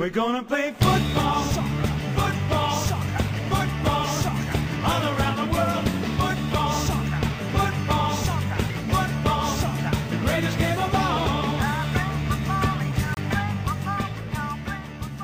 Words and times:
We're 0.00 0.08
gonna 0.08 0.42
play 0.42 0.72
football, 0.80 1.42
football, 2.14 2.72
football, 3.50 4.06
all 4.84 5.02
around 5.12 5.36
the 5.36 5.44
world. 5.52 5.88
Football, 6.20 6.72
football, 7.52 8.14
football, 8.88 9.50
the 10.10 10.16
greatest 10.24 10.58
game 10.58 10.78
of 10.78 10.94
all. 10.94 11.60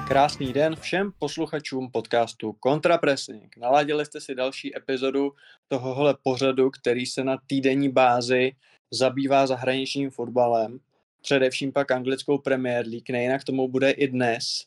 Krásný 0.09 0.53
den 0.53 0.77
všem 0.77 1.13
posluchačům 1.19 1.91
podcastu 1.91 2.57
Contrapressing. 2.63 3.57
Naladili 3.57 4.07
jste 4.07 4.21
si 4.21 4.35
další 4.35 4.77
epizodu 4.77 5.33
tohohle 5.69 6.15
pořadu, 6.23 6.71
který 6.71 7.07
se 7.07 7.25
na 7.25 7.37
týdenní 7.47 7.89
bázi 7.89 8.53
zabývá 8.91 9.47
zahraničním 9.47 10.11
fotbalem, 10.11 10.79
především 11.27 11.73
pak 11.73 11.91
anglickou 11.91 12.39
Premier 12.39 12.87
League, 12.87 13.11
nejinak 13.11 13.45
tomu 13.45 13.69
bude 13.69 13.91
i 13.91 14.09
dnes, 14.09 14.65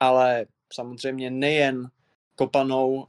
ale 0.00 0.46
samozřejmě 0.72 1.30
nejen 1.30 1.88
kopanou 2.34 2.94
uh, 2.94 3.04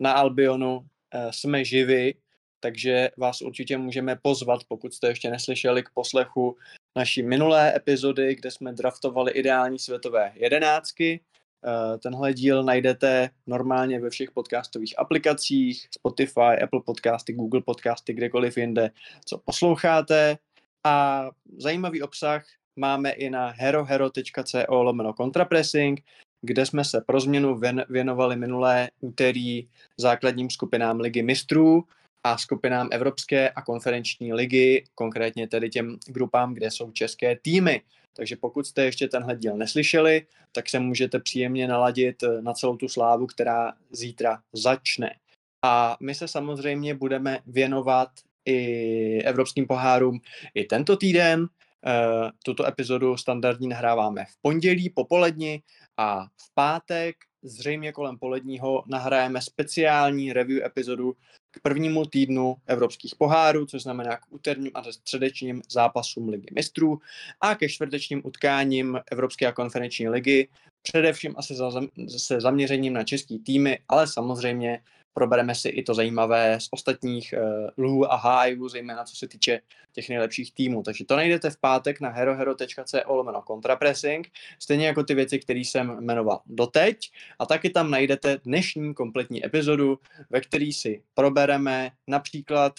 na 0.00 0.12
Albionu 0.12 0.76
uh, 0.76 0.84
jsme 1.30 1.64
živi, 1.64 2.14
takže 2.60 3.10
vás 3.16 3.42
určitě 3.42 3.78
můžeme 3.78 4.16
pozvat, 4.22 4.60
pokud 4.68 4.94
jste 4.94 5.08
ještě 5.08 5.30
neslyšeli 5.30 5.82
k 5.82 5.90
poslechu 5.94 6.56
naší 6.96 7.22
minulé 7.22 7.76
epizody, 7.76 8.34
kde 8.34 8.50
jsme 8.50 8.72
draftovali 8.72 9.32
ideální 9.32 9.78
světové 9.78 10.32
jedenáctky. 10.34 11.20
Eh, 11.66 11.98
Tenhle 11.98 12.32
díl 12.32 12.62
najdete 12.62 13.30
normálně 13.46 14.00
ve 14.00 14.10
všech 14.10 14.30
podcastových 14.30 14.98
aplikacích, 14.98 15.88
Spotify, 15.90 16.62
Apple 16.62 16.80
podcasty, 16.86 17.32
Google 17.32 17.60
podcasty, 17.60 18.12
kdekoliv 18.12 18.58
jinde, 18.58 18.90
co 19.24 19.38
posloucháte. 19.38 20.38
A 20.84 21.30
zajímavý 21.58 22.02
obsah 22.02 22.44
máme 22.76 23.10
i 23.10 23.30
na 23.30 23.48
herohero.co 23.48 24.82
lomeno 24.82 25.12
contrapressing, 25.12 26.00
kde 26.42 26.66
jsme 26.66 26.84
se 26.84 27.00
pro 27.00 27.20
změnu 27.20 27.54
věn- 27.54 27.84
věnovali 27.88 28.36
minulé 28.36 28.90
úterý 29.00 29.68
základním 29.96 30.50
skupinám 30.50 31.00
Ligy 31.00 31.22
mistrů 31.22 31.84
a 32.24 32.38
skupinám 32.38 32.88
Evropské 32.90 33.50
a 33.50 33.62
konferenční 33.62 34.32
ligy, 34.32 34.84
konkrétně 34.94 35.48
tedy 35.48 35.70
těm 35.70 35.98
grupám, 36.06 36.54
kde 36.54 36.70
jsou 36.70 36.90
české 36.90 37.36
týmy. 37.36 37.82
Takže 38.16 38.36
pokud 38.36 38.66
jste 38.66 38.84
ještě 38.84 39.08
tenhle 39.08 39.36
díl 39.36 39.56
neslyšeli, 39.56 40.26
tak 40.52 40.68
se 40.68 40.80
můžete 40.80 41.18
příjemně 41.18 41.68
naladit 41.68 42.24
na 42.40 42.52
celou 42.52 42.76
tu 42.76 42.88
slávu, 42.88 43.26
která 43.26 43.72
zítra 43.90 44.42
začne. 44.52 45.14
A 45.62 45.96
my 46.00 46.14
se 46.14 46.28
samozřejmě 46.28 46.94
budeme 46.94 47.38
věnovat 47.46 48.08
i 48.46 49.22
evropským 49.22 49.66
pohárům 49.66 50.20
i 50.54 50.64
tento 50.64 50.96
týden. 50.96 51.46
Eh, 51.86 52.30
Tuto 52.44 52.66
epizodu 52.66 53.16
standardní 53.16 53.68
nahráváme 53.68 54.24
v 54.24 54.42
pondělí 54.42 54.90
popoledni 54.90 55.62
a 55.96 56.24
v 56.24 56.54
pátek 56.54 57.16
zřejmě 57.44 57.92
kolem 57.92 58.18
poledního 58.18 58.84
nahrajeme 58.86 59.42
speciální 59.42 60.32
review 60.32 60.64
epizodu 60.64 61.14
k 61.50 61.60
prvnímu 61.60 62.06
týdnu 62.06 62.56
evropských 62.66 63.14
pohárů, 63.18 63.66
což 63.66 63.82
znamená 63.82 64.16
k 64.16 64.20
úterním 64.30 64.70
a 64.74 64.92
středečním 64.92 65.62
zápasům 65.70 66.28
Ligy 66.28 66.46
mistrů 66.54 66.98
a 67.40 67.54
ke 67.54 67.68
čtvrtečním 67.68 68.22
utkáním 68.24 69.00
Evropské 69.12 69.46
a 69.46 69.52
konferenční 69.52 70.08
ligy, 70.08 70.48
především 70.82 71.34
asi 71.36 71.54
za, 71.54 71.70
se 72.16 72.40
zaměřením 72.40 72.92
na 72.92 73.04
český 73.04 73.38
týmy, 73.38 73.78
ale 73.88 74.06
samozřejmě 74.06 74.82
probereme 75.14 75.54
si 75.54 75.68
i 75.68 75.82
to 75.82 75.94
zajímavé 75.94 76.60
z 76.60 76.68
ostatních 76.70 77.34
uh, 77.36 77.84
lhů 77.84 78.12
a 78.12 78.16
hájů, 78.16 78.68
zejména 78.68 79.04
co 79.04 79.16
se 79.16 79.28
týče 79.28 79.60
těch 79.92 80.08
nejlepších 80.08 80.54
týmů. 80.54 80.82
Takže 80.82 81.04
to 81.04 81.16
najdete 81.16 81.50
v 81.50 81.56
pátek 81.56 82.00
na 82.00 82.08
herohero.co 82.08 83.14
lomeno 83.14 83.42
contrapressing, 83.46 84.30
stejně 84.58 84.86
jako 84.86 85.04
ty 85.04 85.14
věci, 85.14 85.38
které 85.38 85.60
jsem 85.60 85.96
jmenoval 86.00 86.40
doteď. 86.46 87.12
A 87.38 87.46
taky 87.46 87.70
tam 87.70 87.90
najdete 87.90 88.40
dnešní 88.44 88.94
kompletní 88.94 89.46
epizodu, 89.46 89.98
ve 90.30 90.40
který 90.40 90.72
si 90.72 91.02
probereme 91.14 91.90
například 92.06 92.72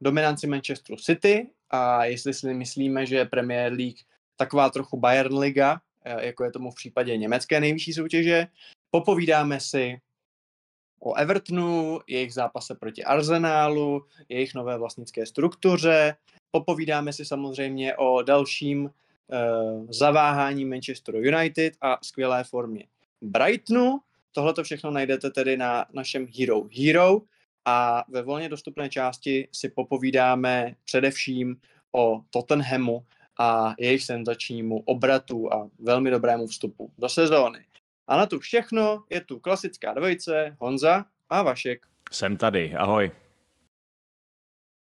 dominanci 0.00 0.46
Manchesteru 0.46 0.96
City 0.96 1.50
a 1.70 2.04
jestli 2.04 2.34
si 2.34 2.54
myslíme, 2.54 3.06
že 3.06 3.24
Premier 3.24 3.72
League 3.72 3.98
taková 4.36 4.70
trochu 4.70 4.96
Bayern 4.96 5.38
Liga, 5.38 5.80
eh, 6.04 6.26
jako 6.26 6.44
je 6.44 6.52
tomu 6.52 6.70
v 6.70 6.74
případě 6.74 7.16
německé 7.16 7.60
nejvyšší 7.60 7.92
soutěže. 7.92 8.46
Popovídáme 8.90 9.60
si 9.60 10.00
o 11.00 11.14
Evertonu, 11.14 12.00
jejich 12.06 12.34
zápase 12.34 12.74
proti 12.74 13.04
Arsenálu, 13.04 14.04
jejich 14.28 14.54
nové 14.54 14.78
vlastnické 14.78 15.26
struktuře. 15.26 16.16
Popovídáme 16.50 17.12
si 17.12 17.24
samozřejmě 17.24 17.96
o 17.96 18.22
dalším 18.22 18.84
uh, 18.84 19.86
zaváhání 19.90 20.64
Manchesteru 20.64 21.18
United 21.18 21.74
a 21.80 21.98
skvělé 22.02 22.44
formě 22.44 22.84
Brightonu. 23.22 24.00
Tohle 24.32 24.54
to 24.54 24.62
všechno 24.62 24.90
najdete 24.90 25.30
tedy 25.30 25.56
na 25.56 25.86
našem 25.92 26.26
Hero 26.38 26.62
Hero 26.78 27.20
a 27.64 28.04
ve 28.08 28.22
volně 28.22 28.48
dostupné 28.48 28.88
části 28.88 29.48
si 29.52 29.68
popovídáme 29.68 30.74
především 30.84 31.56
o 31.92 32.20
Tottenhamu 32.30 33.04
a 33.38 33.74
jejich 33.78 34.02
senzačnímu 34.02 34.82
obratu 34.84 35.52
a 35.52 35.70
velmi 35.78 36.10
dobrému 36.10 36.46
vstupu 36.46 36.90
do 36.98 37.08
sezóny. 37.08 37.64
A 38.08 38.16
na 38.16 38.26
tu 38.26 38.38
všechno 38.38 39.04
je 39.10 39.20
tu 39.20 39.40
klasická 39.40 39.94
dvojice 39.94 40.56
Honza 40.60 41.04
a 41.28 41.42
Vašek. 41.42 41.86
Jsem 42.12 42.36
tady, 42.36 42.74
ahoj. 42.74 43.10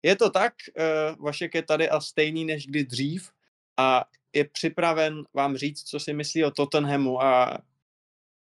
Je 0.03 0.15
to 0.15 0.29
tak, 0.29 0.53
uh, 0.77 1.25
Vašek 1.25 1.55
je 1.55 1.63
tady 1.63 1.89
a 1.89 1.99
stejný 1.99 2.45
než 2.45 2.67
kdy 2.67 2.83
dřív 2.83 3.31
a 3.77 4.05
je 4.33 4.45
připraven 4.45 5.23
vám 5.33 5.57
říct, 5.57 5.83
co 5.83 5.99
si 5.99 6.13
myslí 6.13 6.45
o 6.45 6.51
Tottenhamu 6.51 7.21
a 7.21 7.57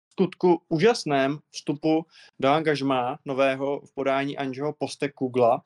skutku 0.09 0.62
úžasném 0.69 1.40
vstupu 1.51 2.06
do 2.40 2.50
angažmá 2.50 3.19
nového 3.25 3.81
v 3.85 3.94
podání 3.94 4.38
Anžeho 4.38 4.74
Postekugla. 4.74 5.63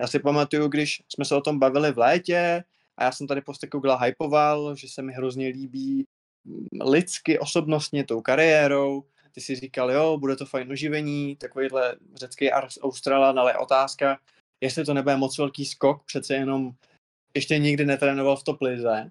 Já 0.00 0.06
si 0.06 0.18
pamatuju, 0.18 0.68
když 0.68 1.02
jsme 1.08 1.24
se 1.24 1.34
o 1.34 1.40
tom 1.40 1.58
bavili 1.58 1.92
v 1.92 1.98
létě 1.98 2.64
a 2.96 3.04
já 3.04 3.12
jsem 3.12 3.26
tady 3.26 3.40
Postekugla 3.40 3.96
hypoval, 3.96 4.76
že 4.76 4.88
se 4.88 5.02
mi 5.02 5.12
hrozně 5.12 5.48
líbí 5.48 6.06
lidsky, 6.84 7.38
osobnostně, 7.38 8.04
tou 8.04 8.20
kariérou. 8.20 9.04
Ty 9.32 9.40
si 9.40 9.54
říkal, 9.54 9.90
jo, 9.90 10.18
bude 10.18 10.36
to 10.36 10.46
fajn 10.46 10.72
oživení, 10.72 11.36
takovýhle 11.36 11.96
řecký 12.14 12.50
Australan, 12.50 13.38
ale 13.38 13.58
otázka, 13.58 14.18
jestli 14.60 14.84
to 14.84 14.94
nebude 14.94 15.16
moc 15.16 15.38
velký 15.38 15.66
skok, 15.66 16.04
přece 16.04 16.34
jenom 16.34 16.72
ještě 17.36 17.58
nikdy 17.58 17.84
netrénoval 17.84 18.36
v 18.36 18.44
top 18.44 18.62
lize, 18.62 19.10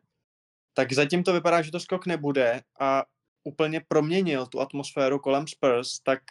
tak 0.74 0.94
zatím 0.94 1.24
to 1.24 1.34
vypadá, 1.34 1.62
že 1.62 1.72
to 1.72 1.80
skok 1.80 2.06
nebude 2.06 2.62
a 2.80 3.06
úplně 3.44 3.82
proměnil 3.88 4.48
tu 4.48 4.60
atmosféru 4.60 5.20
kolem 5.20 5.48
Spurs, 5.48 6.00
tak 6.00 6.22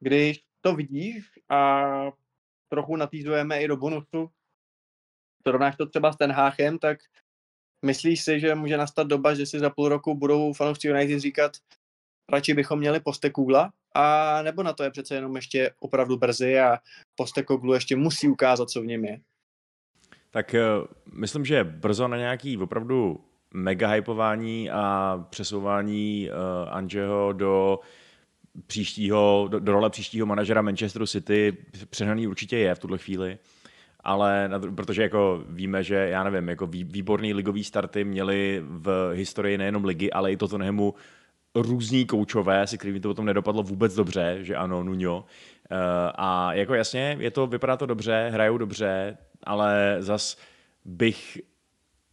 když 0.00 0.40
to 0.60 0.74
vidíš 0.74 1.30
a 1.48 1.82
trochu 2.68 2.96
natýzujeme 2.96 3.62
i 3.62 3.68
do 3.68 3.76
bonusu, 3.76 4.30
srovnáš 5.46 5.76
to 5.76 5.86
třeba 5.86 6.12
s 6.12 6.16
Ten 6.16 6.32
Háchem, 6.32 6.78
tak 6.78 6.98
myslíš 7.84 8.24
si, 8.24 8.40
že 8.40 8.54
může 8.54 8.76
nastat 8.76 9.06
doba, 9.06 9.34
že 9.34 9.46
si 9.46 9.58
za 9.58 9.70
půl 9.70 9.88
roku 9.88 10.14
budou 10.14 10.52
fanoušci 10.52 10.88
United 10.88 11.20
říkat, 11.20 11.52
radši 12.30 12.54
bychom 12.54 12.78
měli 12.78 13.00
Postekugla, 13.00 13.70
a 13.94 14.42
nebo 14.42 14.62
na 14.62 14.72
to 14.72 14.82
je 14.82 14.90
přece 14.90 15.14
jenom 15.14 15.36
ještě 15.36 15.70
opravdu 15.80 16.16
brzy 16.16 16.60
a 16.60 16.78
Postekoglu 17.14 17.74
ještě 17.74 17.96
musí 17.96 18.28
ukázat, 18.28 18.70
co 18.70 18.82
v 18.82 18.86
něm 18.86 19.04
je? 19.04 19.20
Tak 20.30 20.54
uh, 20.54 20.86
myslím, 21.12 21.44
že 21.44 21.64
brzo 21.64 22.08
na 22.08 22.16
nějaký 22.16 22.56
opravdu 22.56 23.24
mega 23.54 23.88
hypování 23.88 24.70
a 24.70 25.16
přesouvání 25.30 26.30
uh, 26.30 26.74
Angeho 26.74 27.32
do 27.32 27.78
příštího, 28.66 29.48
do, 29.50 29.60
do 29.60 29.72
role 29.72 29.90
příštího 29.90 30.26
manažera 30.26 30.62
Manchesteru 30.62 31.06
City 31.06 31.56
přehnaný 31.90 32.26
určitě 32.26 32.58
je 32.58 32.74
v 32.74 32.78
tuhle 32.78 32.98
chvíli 32.98 33.38
ale 34.04 34.50
protože 34.76 35.02
jako 35.02 35.44
víme, 35.48 35.82
že 35.82 35.94
já 35.94 36.24
nevím, 36.24 36.48
jako 36.48 36.66
vý, 36.66 36.84
výborný 36.84 37.34
ligový 37.34 37.64
starty 37.64 38.04
měli 38.04 38.62
v 38.64 39.12
historii 39.14 39.58
nejenom 39.58 39.84
ligy, 39.84 40.10
ale 40.10 40.32
i 40.32 40.36
Tottenhamu 40.36 40.94
různí 41.54 42.06
koučové, 42.06 42.66
se 42.66 42.76
kterými 42.76 43.00
to 43.00 43.08
potom 43.08 43.26
nedopadlo 43.26 43.62
vůbec 43.62 43.94
dobře, 43.94 44.38
že 44.40 44.56
ano, 44.56 44.82
Nuno. 44.82 45.18
Uh, 45.18 45.76
a 46.14 46.54
jako 46.54 46.74
jasně, 46.74 47.16
je 47.20 47.30
to, 47.30 47.46
vypadá 47.46 47.76
to 47.76 47.86
dobře, 47.86 48.28
hrajou 48.32 48.58
dobře, 48.58 49.16
ale 49.44 49.96
zas 49.98 50.36
bych 50.84 51.38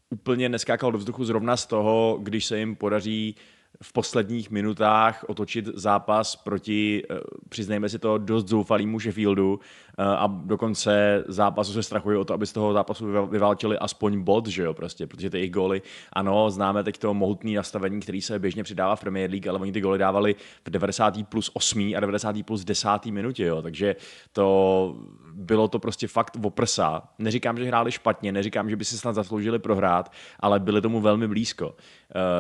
úplně 0.10 0.50
neskákal 0.50 0.92
do 0.92 0.98
vzduchu 0.98 1.26
zrovna 1.26 1.58
z 1.58 1.66
toho, 1.66 2.20
když 2.22 2.46
se 2.46 2.60
jim 2.60 2.76
podaří 2.76 3.36
v 3.82 3.94
posledních 3.94 4.52
minutách 4.52 5.26
otočit 5.28 5.66
zápas 5.66 6.36
proti, 6.36 7.04
eh, 7.10 7.16
přiznejme 7.50 7.90
si 7.90 8.00
to, 8.00 8.18
dost 8.18 8.48
zoufalému 8.48 9.00
Sheffieldu 9.00 9.60
a 9.98 10.28
dokonce 10.28 11.24
zápasu 11.28 11.74
se 11.74 11.84
strachují 11.84 12.18
o 12.18 12.26
to, 12.26 12.34
aby 12.34 12.48
z 12.48 12.54
toho 12.54 12.74
zápasu 12.74 13.28
vyválčili 13.28 13.78
aspoň 13.78 14.22
bod, 14.22 14.48
že 14.48 14.64
jo, 14.64 14.74
prostě, 14.74 15.08
protože 15.08 15.30
ty 15.30 15.38
jejich 15.38 15.52
góly, 15.52 15.82
ano, 16.14 16.50
známe 16.50 16.84
teď 16.84 16.98
to 16.98 17.14
mohutné 17.14 17.52
nastavení, 17.52 18.00
který 18.00 18.22
se 18.22 18.40
běžně 18.40 18.64
přidává 18.64 18.96
v 18.96 19.00
Premier 19.00 19.30
League, 19.30 19.48
ale 19.48 19.60
oni 19.60 19.72
ty 19.72 19.82
góly 19.82 19.98
dávali 19.98 20.36
v 20.66 20.70
90. 20.70 21.28
plus 21.30 21.52
8 21.54 21.94
a 21.98 22.00
90. 22.00 22.36
plus 22.46 22.64
10. 22.64 23.06
minutě, 23.06 23.46
jo, 23.46 23.62
takže 23.62 23.96
to 24.32 24.96
bylo 25.34 25.68
to 25.68 25.80
prostě 25.80 26.08
fakt 26.08 26.38
oprsa. 26.44 27.04
Neříkám, 27.20 27.58
že 27.58 27.64
hráli 27.64 27.92
špatně, 27.92 28.32
neříkám, 28.32 28.70
že 28.70 28.76
by 28.76 28.86
si 28.86 28.98
snad 28.98 29.16
zasloužili 29.16 29.60
prohrát, 29.60 30.12
ale 30.40 30.60
byli 30.60 30.82
tomu 30.82 31.02
velmi 31.02 31.28
blízko. 31.28 31.68
Uh, 31.68 31.74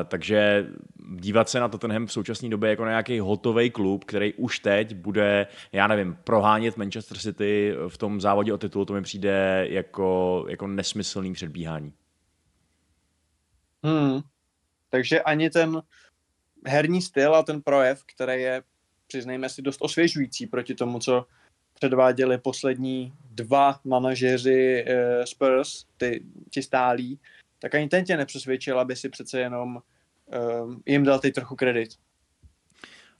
takže 0.05 0.67
dívat 1.15 1.49
se 1.49 1.59
na 1.59 1.67
Tottenham 1.67 2.05
v 2.05 2.11
současné 2.11 2.49
době 2.49 2.69
jako 2.69 2.85
na 2.85 2.89
nějaký 2.89 3.19
hotový 3.19 3.69
klub, 3.69 4.03
který 4.03 4.33
už 4.33 4.59
teď 4.59 4.95
bude, 4.95 5.47
já 5.71 5.87
nevím, 5.87 6.17
prohánět 6.23 6.77
Manchester 6.77 7.17
City 7.17 7.44
v 7.87 7.97
tom 7.97 8.21
závodě 8.21 8.53
o 8.53 8.57
titul, 8.57 8.85
to 8.85 8.93
mi 8.93 9.01
přijde 9.01 9.67
jako, 9.69 10.45
jako 10.49 10.67
nesmyslný 10.67 11.33
předbíhání. 11.33 11.93
Hmm. 13.83 14.21
Takže 14.89 15.21
ani 15.21 15.49
ten 15.49 15.81
herní 16.65 17.01
styl 17.01 17.35
a 17.35 17.43
ten 17.43 17.61
projev, 17.61 18.03
který 18.15 18.41
je, 18.41 18.63
přiznejme 19.07 19.49
si, 19.49 19.61
dost 19.61 19.81
osvěžující 19.81 20.47
proti 20.47 20.75
tomu, 20.75 20.99
co 20.99 21.25
předváděli 21.73 22.37
poslední 22.37 23.13
dva 23.31 23.79
manažeři 23.83 24.85
uh, 24.87 25.23
Spurs, 25.23 25.85
ty, 25.97 26.25
ti 26.49 26.63
stálí, 26.63 27.19
tak 27.59 27.75
ani 27.75 27.87
ten 27.87 28.05
tě 28.05 28.17
nepřesvědčil, 28.17 28.79
aby 28.79 28.95
si 28.95 29.09
přece 29.09 29.39
jenom 29.39 29.81
um, 30.63 30.83
jim 30.85 31.03
dal 31.03 31.19
teď 31.19 31.33
trochu 31.33 31.55
kredit. 31.55 31.89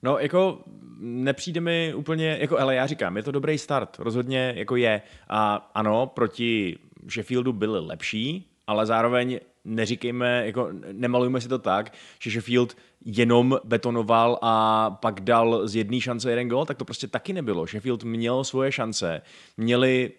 No, 0.05 0.19
jako 0.19 0.59
nepřijde 0.99 1.61
mi 1.61 1.93
úplně, 1.95 2.37
jako, 2.41 2.59
ale 2.59 2.75
já 2.75 2.87
říkám, 2.87 3.17
je 3.17 3.23
to 3.23 3.31
dobrý 3.31 3.57
start, 3.57 3.99
rozhodně 3.99 4.53
jako 4.55 4.75
je. 4.75 5.01
A 5.29 5.71
ano, 5.73 6.07
proti 6.07 6.77
Sheffieldu 7.11 7.53
byli 7.53 7.79
lepší, 7.79 8.51
ale 8.67 8.85
zároveň 8.85 9.39
neříkejme, 9.65 10.45
jako 10.45 10.69
nemalujme 10.91 11.41
si 11.41 11.47
to 11.47 11.59
tak, 11.59 11.93
že 12.19 12.31
Sheffield 12.31 12.77
jenom 13.05 13.59
betonoval 13.63 14.39
a 14.41 14.89
pak 14.91 15.21
dal 15.21 15.67
z 15.67 15.75
jedné 15.75 16.01
šance 16.01 16.29
jeden 16.29 16.49
gol, 16.49 16.65
tak 16.65 16.77
to 16.77 16.85
prostě 16.85 17.07
taky 17.07 17.33
nebylo. 17.33 17.67
Sheffield 17.67 18.03
měl 18.03 18.43
svoje 18.43 18.71
šance, 18.71 19.21
měli 19.57 20.11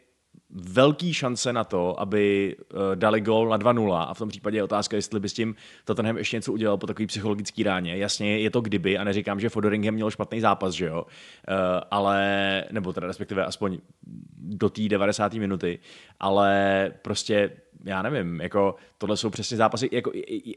velký 0.50 1.14
šance 1.14 1.52
na 1.52 1.64
to, 1.64 2.00
aby 2.00 2.56
uh, 2.58 2.80
dali 2.94 3.20
gol 3.20 3.48
na 3.48 3.58
2-0 3.58 4.06
a 4.08 4.14
v 4.14 4.18
tom 4.18 4.28
případě 4.28 4.58
je 4.58 4.62
otázka, 4.62 4.96
jestli 4.96 5.20
by 5.20 5.28
s 5.28 5.32
tím 5.32 5.54
Tottenham 5.84 6.18
ještě 6.18 6.36
něco 6.36 6.52
udělal 6.52 6.78
po 6.78 6.86
takový 6.86 7.06
psychologický 7.06 7.62
ráně. 7.62 7.96
Jasně, 7.96 8.38
je 8.38 8.50
to 8.50 8.60
kdyby 8.60 8.98
a 8.98 9.04
neříkám, 9.04 9.40
že 9.40 9.48
Fodoringham 9.48 9.94
měl 9.94 10.10
špatný 10.10 10.40
zápas, 10.40 10.74
že 10.74 10.86
jo, 10.86 11.06
uh, 11.48 11.54
ale, 11.90 12.64
nebo 12.70 12.92
teda 12.92 13.06
respektive 13.06 13.44
aspoň 13.44 13.78
do 14.36 14.70
té 14.70 14.88
90. 14.88 15.34
minuty, 15.34 15.78
ale 16.20 16.92
prostě 17.02 17.50
já 17.84 18.02
nevím, 18.02 18.40
jako 18.40 18.74
tohle 18.98 19.16
jsou 19.16 19.30
přesně 19.30 19.56
zápasy, 19.56 19.88
jako, 19.92 20.12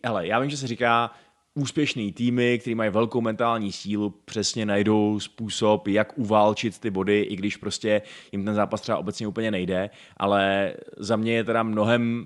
hele, 0.05 0.27
já 0.27 0.39
vím, 0.39 0.49
že 0.49 0.57
se 0.57 0.67
říká, 0.67 1.11
úspěšný 1.59 2.11
týmy, 2.11 2.59
který 2.59 2.75
mají 2.75 2.89
velkou 2.89 3.21
mentální 3.21 3.71
sílu, 3.71 4.09
přesně 4.25 4.65
najdou 4.65 5.19
způsob, 5.19 5.87
jak 5.87 6.17
uválčit 6.17 6.79
ty 6.79 6.89
body, 6.89 7.21
i 7.21 7.35
když 7.35 7.57
prostě 7.57 8.01
jim 8.31 8.45
ten 8.45 8.53
zápas 8.53 8.81
třeba 8.81 8.97
obecně 8.97 9.27
úplně 9.27 9.51
nejde, 9.51 9.89
ale 10.17 10.73
za 10.97 11.15
mě 11.15 11.33
je 11.33 11.43
teda 11.43 11.63
mnohem 11.63 12.25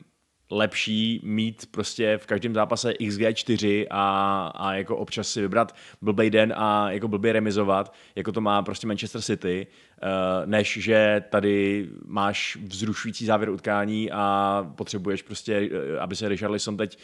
lepší 0.51 1.21
mít 1.23 1.65
prostě 1.71 2.17
v 2.17 2.25
každém 2.25 2.53
zápase 2.53 2.91
XG4 2.91 3.87
a, 3.89 4.47
a 4.55 4.73
jako 4.73 4.97
občas 4.97 5.27
si 5.27 5.41
vybrat 5.41 5.75
blbej 6.01 6.29
den 6.29 6.53
a 6.57 6.91
jako 6.91 7.07
blbě 7.07 7.33
remizovat, 7.33 7.93
jako 8.15 8.31
to 8.31 8.41
má 8.41 8.61
prostě 8.61 8.87
Manchester 8.87 9.21
City, 9.21 9.67
eh, 9.67 10.07
než 10.45 10.77
že 10.81 11.23
tady 11.29 11.87
máš 12.05 12.57
vzrušující 12.67 13.25
závěr 13.25 13.49
utkání 13.49 14.11
a 14.11 14.71
potřebuješ 14.75 15.21
prostě, 15.21 15.69
eh, 15.71 15.99
aby 15.99 16.15
se 16.15 16.29
Richarlison 16.29 16.77
teď 16.77 16.97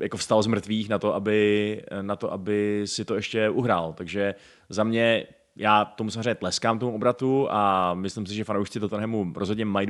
jako 0.00 0.16
vstal 0.16 0.42
z 0.42 0.46
mrtvých 0.46 0.88
na 0.88 0.98
to, 0.98 1.14
aby, 1.14 1.82
na 2.02 2.16
to, 2.16 2.32
aby 2.32 2.82
si 2.84 3.04
to 3.04 3.14
ještě 3.14 3.50
uhrál. 3.50 3.92
Takže 3.92 4.34
za 4.68 4.84
mě 4.84 5.26
já 5.56 5.84
tomu 5.84 6.10
samozřejmě 6.10 6.34
tleskám 6.34 6.78
tomu 6.78 6.94
obratu 6.94 7.48
a 7.50 7.94
myslím 7.94 8.26
si, 8.26 8.34
že 8.34 8.44
fanoušci 8.44 8.80
Tottenhamu 8.80 9.32
rozhodně 9.36 9.64
mají 9.64 9.86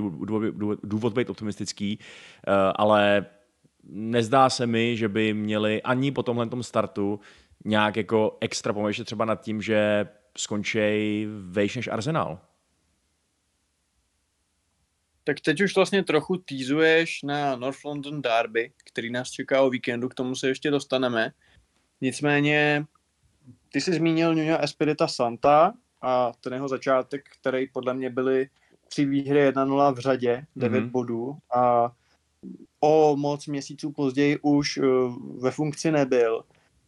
důvod 0.83 1.13
být 1.13 1.31
optimistický, 1.31 1.99
eh, 1.99 2.53
ale 2.77 3.27
nezdá 3.89 4.51
se 4.51 4.67
mi, 4.67 4.97
že 4.97 5.09
by 5.09 5.35
měli 5.35 5.83
ani 5.83 6.13
po 6.13 6.23
tomhle 6.23 6.49
startu 6.61 7.21
nějak 7.65 7.97
jako 7.97 8.37
extra 8.41 8.73
pomýšlet 8.73 9.05
třeba 9.05 9.25
nad 9.25 9.41
tím, 9.41 9.63
že 9.63 10.09
skončí 10.39 11.27
vejš 11.41 11.77
než 11.77 11.89
Arsenal. 11.89 12.39
Tak 15.27 15.41
teď 15.41 15.61
už 15.61 15.75
vlastně 15.77 16.05
trochu 16.05 16.37
týzuješ 16.37 17.23
na 17.23 17.57
North 17.57 17.85
London 17.85 18.23
Derby, 18.23 18.73
který 18.85 19.11
nás 19.11 19.31
čeká 19.31 19.63
o 19.63 19.71
víkendu, 19.71 20.09
k 20.09 20.15
tomu 20.15 20.35
se 20.35 20.49
ještě 20.49 20.71
dostaneme. 20.71 21.33
Nicméně, 22.01 22.85
ty 23.73 23.81
jsi 23.81 23.95
zmínil 23.95 24.35
Nuno 24.35 24.63
Espirita 24.63 25.09
Santa 25.09 25.75
a 26.03 26.33
ten 26.41 26.53
jeho 26.53 26.69
začátek, 26.69 27.25
který 27.41 27.67
podle 27.67 27.95
mě 27.95 28.11
byly 28.11 28.49
tři 28.89 29.05
výhry 29.05 29.51
1-0 29.51 29.95
v 29.95 29.99
řadě, 29.99 30.47
9 30.57 30.85
mm-hmm. 30.85 30.91
bodů 30.91 31.37
a 31.55 31.93
o 32.81 33.17
moc 33.17 33.47
měsíců 33.47 33.93
později 33.93 34.39
už 34.43 34.79
uh, 34.79 35.17
ve 35.43 35.51
funkci 35.51 35.91
nebyl. 35.91 36.45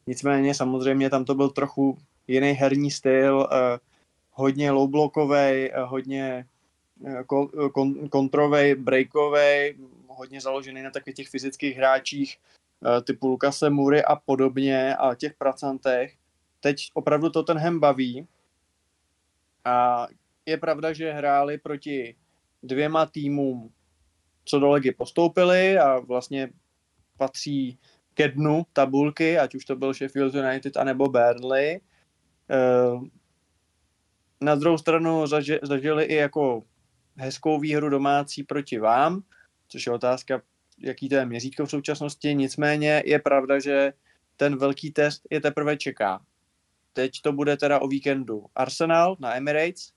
Nicméně 0.07 0.55
samozřejmě 0.55 1.11
tam 1.11 1.25
to 1.25 1.35
byl 1.35 1.51
trochu 1.51 1.99
jiný 2.27 2.51
herní 2.51 2.91
styl, 2.91 3.37
uh, 3.37 3.47
hodně 4.31 4.71
low 4.71 4.91
blockovej, 4.91 5.73
uh, 5.77 5.91
hodně 5.91 6.47
kon, 7.73 8.09
kontrovej, 8.09 8.75
breakovej, 8.75 9.77
hodně 10.09 10.41
založený 10.41 10.83
na 10.83 10.91
takových 10.91 11.17
těch 11.17 11.29
fyzických 11.29 11.77
hráčích 11.77 12.37
eh, 12.37 13.03
typu 13.03 13.29
Lukase 13.29 13.71
Mury 13.71 14.05
a 14.05 14.17
podobně 14.17 14.97
a 14.97 15.15
těch 15.15 15.35
pracantech. 15.35 16.15
Teď 16.61 16.91
opravdu 16.95 17.31
to 17.31 17.43
ten 17.43 17.59
hem 17.59 17.81
baví 17.81 18.27
a 19.65 20.07
je 20.47 20.57
pravda, 20.57 20.93
že 20.93 21.13
hráli 21.13 21.59
proti 21.59 22.17
dvěma 22.63 23.07
týmům, 23.07 23.73
co 24.45 24.61
do 24.61 24.71
legy 24.71 24.93
postoupili 24.93 25.79
a 25.79 25.99
vlastně 25.99 26.51
patří 27.17 27.79
ke 28.15 28.29
dnu 28.29 28.67
tabulky, 28.73 29.39
ať 29.39 29.55
už 29.55 29.65
to 29.65 29.77
byl 29.77 29.95
Sheffield 29.95 30.35
United 30.35 30.77
anebo 30.77 31.09
Burnley. 31.09 31.81
Eh, 32.51 33.01
na 34.41 34.55
druhou 34.55 34.79
stranu 34.79 35.27
zažili 35.63 36.05
i 36.05 36.15
jako 36.15 36.65
hezkou 37.19 37.61
výhru 37.61 37.89
domácí 37.89 38.43
proti 38.43 38.79
vám, 38.79 39.23
což 39.69 39.87
je 39.87 39.93
otázka, 39.93 40.43
jaký 40.79 41.09
to 41.09 41.15
je 41.15 41.27
měřítko 41.27 41.67
v 41.67 41.71
současnosti. 41.71 42.35
Nicméně 42.35 43.03
je 43.07 43.19
pravda, 43.19 43.59
že 43.59 43.93
ten 44.37 44.57
velký 44.57 44.91
test 44.91 45.23
je 45.31 45.41
teprve 45.41 45.77
čeká. 45.77 46.25
Teď 46.93 47.21
to 47.23 47.33
bude 47.33 47.57
teda 47.57 47.79
o 47.79 47.89
víkendu 47.89 48.47
Arsenal 48.55 49.17
na 49.21 49.35
Emirates 49.35 49.93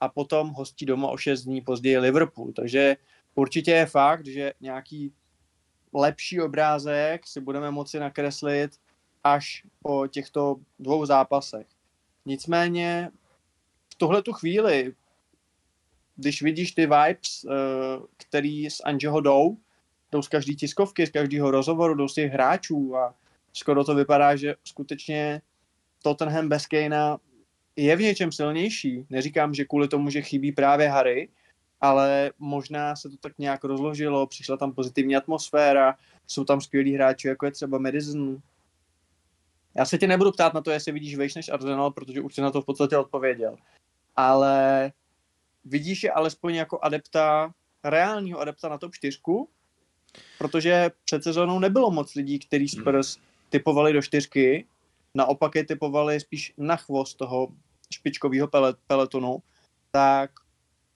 a 0.00 0.08
potom 0.08 0.50
hostí 0.50 0.86
doma 0.86 1.08
o 1.08 1.16
6 1.16 1.42
dní 1.42 1.60
později 1.60 1.98
Liverpool. 1.98 2.52
Takže 2.52 2.96
určitě 3.34 3.70
je 3.70 3.86
fakt, 3.86 4.26
že 4.26 4.52
nějaký 4.60 5.14
lepší 5.94 6.40
obrázek 6.40 7.26
si 7.26 7.40
budeme 7.40 7.70
moci 7.70 7.98
nakreslit 7.98 8.70
až 9.24 9.66
po 9.82 10.06
těchto 10.06 10.56
dvou 10.78 11.06
zápasech. 11.06 11.66
Nicméně 12.26 13.10
v 13.92 13.94
tuhle 13.94 14.22
tu 14.22 14.32
chvíli 14.32 14.94
když 16.16 16.42
vidíš 16.42 16.72
ty 16.72 16.82
vibes, 16.82 17.44
uh, 17.44 17.52
který 18.16 18.70
z 18.70 18.80
Anžeho 18.80 19.20
jdou, 19.20 19.56
jdou 20.12 20.22
z 20.22 20.28
každé 20.28 20.54
tiskovky, 20.54 21.06
z 21.06 21.10
každého 21.10 21.50
rozhovoru, 21.50 21.94
jdou 21.94 22.08
z 22.08 22.14
těch 22.14 22.32
hráčů 22.32 22.96
a 22.96 23.14
skoro 23.52 23.84
to 23.84 23.94
vypadá, 23.94 24.36
že 24.36 24.54
skutečně 24.64 25.42
Tottenham 26.02 26.48
bez 26.48 26.66
Kanea 26.66 27.18
je 27.76 27.96
v 27.96 28.00
něčem 28.00 28.32
silnější. 28.32 29.06
Neříkám, 29.10 29.54
že 29.54 29.64
kvůli 29.64 29.88
tomu, 29.88 30.10
že 30.10 30.22
chybí 30.22 30.52
právě 30.52 30.88
Harry, 30.88 31.28
ale 31.80 32.30
možná 32.38 32.96
se 32.96 33.08
to 33.08 33.16
tak 33.16 33.32
nějak 33.38 33.64
rozložilo, 33.64 34.26
přišla 34.26 34.56
tam 34.56 34.72
pozitivní 34.72 35.16
atmosféra, 35.16 35.94
jsou 36.26 36.44
tam 36.44 36.60
skvělí 36.60 36.94
hráči, 36.94 37.28
jako 37.28 37.46
je 37.46 37.52
třeba 37.52 37.78
Madison. 37.78 38.38
Já 39.76 39.84
se 39.84 39.98
tě 39.98 40.06
nebudu 40.06 40.32
ptát 40.32 40.54
na 40.54 40.60
to, 40.60 40.70
jestli 40.70 40.92
vidíš 40.92 41.16
vejš 41.16 41.34
než 41.34 41.48
Arsenal, 41.48 41.90
protože 41.90 42.20
už 42.20 42.34
jsi 42.34 42.40
na 42.40 42.50
to 42.50 42.62
v 42.62 42.64
podstatě 42.64 42.96
odpověděl. 42.96 43.56
Ale 44.16 44.92
vidíš 45.64 46.02
je 46.02 46.12
alespoň 46.12 46.54
jako 46.54 46.78
adepta, 46.82 47.54
reálního 47.84 48.38
adepta 48.38 48.68
na 48.68 48.78
top 48.78 48.94
4, 48.94 49.18
protože 50.38 50.90
před 51.04 51.22
sezónou 51.22 51.58
nebylo 51.58 51.90
moc 51.90 52.14
lidí, 52.14 52.38
kteří 52.38 52.66
hmm. 52.66 52.82
Spurs 52.82 53.18
typovali 53.48 53.92
do 53.92 54.02
čtyřky, 54.02 54.66
naopak 55.14 55.54
je 55.54 55.64
typovali 55.64 56.20
spíš 56.20 56.54
na 56.58 56.76
chvost 56.76 57.14
toho 57.14 57.48
špičkového 57.92 58.48
peletonu, 58.86 59.42
tak 59.90 60.30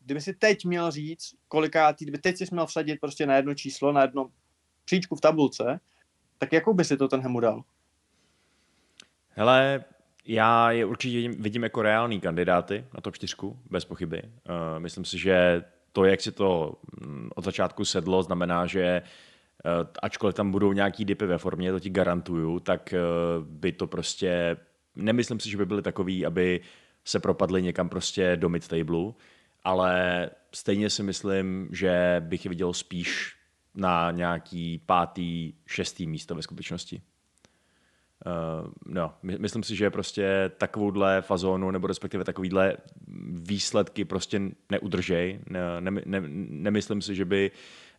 kdyby 0.01 0.21
si 0.21 0.35
teď 0.35 0.65
měl 0.65 0.91
říct, 0.91 1.35
kolikátý, 1.49 2.05
kdyby 2.05 2.19
teď 2.19 2.37
si 2.37 2.45
měl 2.51 2.67
vsadit 2.67 3.01
prostě 3.01 3.27
na 3.27 3.37
jedno 3.37 3.55
číslo, 3.55 3.93
na 3.93 4.03
jedno 4.03 4.31
příčku 4.85 5.17
v 5.17 5.21
tabulce, 5.21 5.81
tak 6.39 6.53
jakou 6.53 6.75
by 6.75 6.85
si 6.85 6.97
to 6.97 7.09
ten 7.09 7.21
Hemu 7.21 7.41
dal? 7.41 7.63
Hele, 9.29 9.85
Já 10.26 10.71
je 10.71 10.85
určitě 10.85 11.28
vidím, 11.28 11.62
jako 11.62 11.83
reální 11.83 12.21
kandidáty 12.21 12.85
na 12.95 13.00
top 13.00 13.16
4, 13.16 13.35
bez 13.71 13.85
pochyby. 13.85 14.23
Uh, 14.23 14.78
myslím 14.78 15.04
si, 15.04 15.18
že 15.18 15.64
to, 15.92 16.04
jak 16.04 16.21
si 16.21 16.33
to 16.33 16.75
mm, 17.00 17.30
od 17.35 17.45
začátku 17.45 17.85
sedlo, 17.85 18.23
znamená, 18.23 18.66
že 18.66 19.02
uh, 19.02 19.88
ačkoliv 20.02 20.35
tam 20.35 20.50
budou 20.50 20.73
nějaký 20.73 21.04
dipy 21.04 21.26
ve 21.26 21.38
formě, 21.38 21.73
to 21.73 21.80
ti 21.80 21.90
garantuju, 21.90 22.61
tak 22.61 22.95
uh, 22.95 23.45
by 23.47 23.73
to 23.73 23.87
prostě, 23.87 24.56
nemyslím 24.97 25.40
si, 25.40 25.50
že 25.50 25.56
by 25.56 25.66
byly 25.66 25.83
takový, 25.83 26.26
aby 26.26 26.61
se 27.04 27.21
propadli 27.21 27.62
někam 27.62 27.88
prostě 27.88 28.37
do 28.37 28.49
mid-tableu, 28.49 29.14
ale 29.64 30.30
stejně 30.54 30.90
si 30.90 31.02
myslím, 31.02 31.68
že 31.73 32.23
bych 32.26 32.45
je 32.45 32.49
viděl 32.49 32.73
spíš 32.73 33.37
na 33.75 34.11
nějaký 34.11 34.78
pátý, 34.87 35.52
šestý 35.66 36.06
místo 36.06 36.35
ve 36.35 36.42
skutečnosti. 36.42 37.02
Uh, 38.27 38.69
no, 38.87 39.15
my, 39.23 39.39
myslím 39.39 39.63
si, 39.63 39.77
že 39.77 39.91
prostě 39.91 40.51
takovouhle 40.59 41.23
fazónu 41.23 41.71
nebo 41.71 41.87
respektive 41.87 42.25
takovýhle 42.25 42.77
výsledky 43.29 44.05
prostě 44.05 44.41
neudržej. 44.71 45.41
Ne, 45.49 45.61
ne, 45.81 45.91
ne, 46.05 46.23
nemyslím 46.49 47.03
si, 47.03 47.15
že 47.15 47.25
by, 47.25 47.51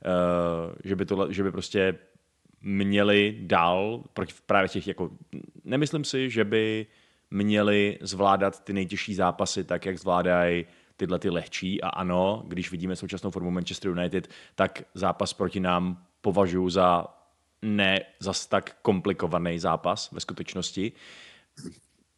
uh, 0.06 0.76
že 0.84 0.96
by, 0.96 1.06
tohle, 1.06 1.34
že 1.34 1.44
by 1.44 1.52
prostě 1.52 1.96
měli 2.62 3.38
dál 3.42 4.04
proti 4.14 4.34
právě 4.46 4.70
těch 4.70 4.88
jako 4.88 5.12
nemyslím 5.64 6.04
si, 6.04 6.30
že 6.30 6.46
by 6.46 6.88
měli 7.32 7.98
zvládat 8.02 8.64
ty 8.64 8.74
nejtěžší 8.74 9.16
zápasy 9.16 9.64
tak, 9.64 9.86
jak 9.86 10.00
zvládají 10.00 10.66
tyhle 10.98 11.20
ty 11.20 11.30
lehčí 11.30 11.82
a 11.82 11.90
ano, 11.90 12.44
když 12.48 12.72
vidíme 12.72 12.96
současnou 12.96 13.32
formu 13.32 13.52
Manchester 13.52 13.92
United, 13.92 14.30
tak 14.56 14.84
zápas 14.94 15.34
proti 15.34 15.60
nám 15.60 16.04
považuji 16.22 16.70
za 16.70 17.17
ne 17.62 18.00
zas 18.20 18.48
tak 18.48 18.78
komplikovaný 18.82 19.60
zápas 19.60 20.12
ve 20.12 20.20
skutečnosti. 20.20 20.92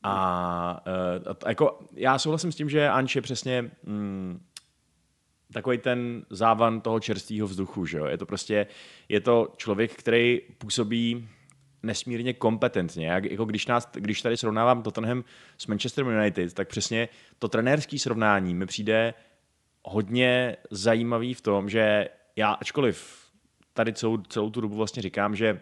A, 0.03 0.83
uh, 1.27 1.35
jako, 1.47 1.79
já 1.93 2.19
souhlasím 2.19 2.51
s 2.51 2.55
tím, 2.55 2.69
že 2.69 2.89
Anč 2.89 3.15
je 3.15 3.21
přesně 3.21 3.71
mm, 3.83 4.45
takový 5.53 5.77
ten 5.77 6.25
závan 6.29 6.81
toho 6.81 6.99
čerstvého 6.99 7.47
vzduchu, 7.47 7.85
že 7.85 7.97
jo? 7.97 8.05
Je 8.05 8.17
to 8.17 8.25
prostě, 8.25 8.67
je 9.09 9.21
to 9.21 9.53
člověk, 9.57 9.93
který 9.93 10.41
působí 10.57 11.29
nesmírně 11.83 12.33
kompetentně. 12.33 13.07
Jak, 13.07 13.25
jako 13.25 13.45
když, 13.45 13.67
nás, 13.67 13.89
když 13.93 14.21
tady 14.21 14.37
srovnávám 14.37 14.83
Tottenham 14.83 15.23
s 15.57 15.67
Manchester 15.67 16.05
United, 16.05 16.53
tak 16.53 16.67
přesně 16.67 17.09
to 17.39 17.47
trenérský 17.47 17.99
srovnání 17.99 18.53
mi 18.53 18.65
přijde 18.65 19.13
hodně 19.83 20.57
zajímavý 20.71 21.33
v 21.33 21.41
tom, 21.41 21.69
že 21.69 22.09
já, 22.35 22.51
ačkoliv 22.51 23.28
tady 23.79 23.93
celou, 23.93 24.17
celou 24.17 24.49
tu 24.49 24.61
dobu 24.61 24.75
vlastně 24.75 25.01
říkám, 25.01 25.35
že 25.35 25.61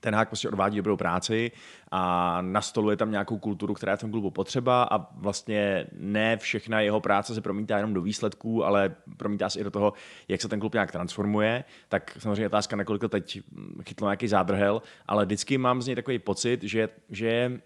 ten 0.00 0.14
hák 0.14 0.28
prostě 0.28 0.48
odvádí 0.48 0.76
dobrou 0.76 0.96
práci 0.96 1.52
a 1.90 2.42
nastoluje 2.42 2.96
tam 2.96 3.10
nějakou 3.10 3.38
kulturu, 3.38 3.74
která 3.74 3.92
je 3.92 3.96
v 3.96 4.00
tom 4.00 4.10
klubu 4.10 4.30
potřeba 4.30 4.82
a 4.82 5.12
vlastně 5.14 5.86
ne 5.98 6.36
všechna 6.36 6.80
jeho 6.80 7.00
práce 7.00 7.34
se 7.34 7.40
promítá 7.40 7.76
jenom 7.76 7.94
do 7.94 8.02
výsledků, 8.02 8.64
ale 8.64 8.94
promítá 9.16 9.50
se 9.50 9.60
i 9.60 9.64
do 9.64 9.70
toho, 9.70 9.92
jak 10.28 10.40
se 10.40 10.48
ten 10.48 10.60
klub 10.60 10.74
nějak 10.74 10.92
transformuje. 10.92 11.64
Tak 11.88 12.16
samozřejmě 12.18 12.46
otázka, 12.46 12.76
nakolik 12.76 13.00
to 13.00 13.08
teď 13.08 13.40
chytlo 13.82 14.08
nějaký 14.08 14.28
zádrhel, 14.28 14.82
ale 15.06 15.24
vždycky 15.24 15.58
mám 15.58 15.82
z 15.82 15.86
něj 15.86 15.96
takový 15.96 16.18
pocit, 16.18 16.62
že, 16.62 16.88
že 17.10 17.60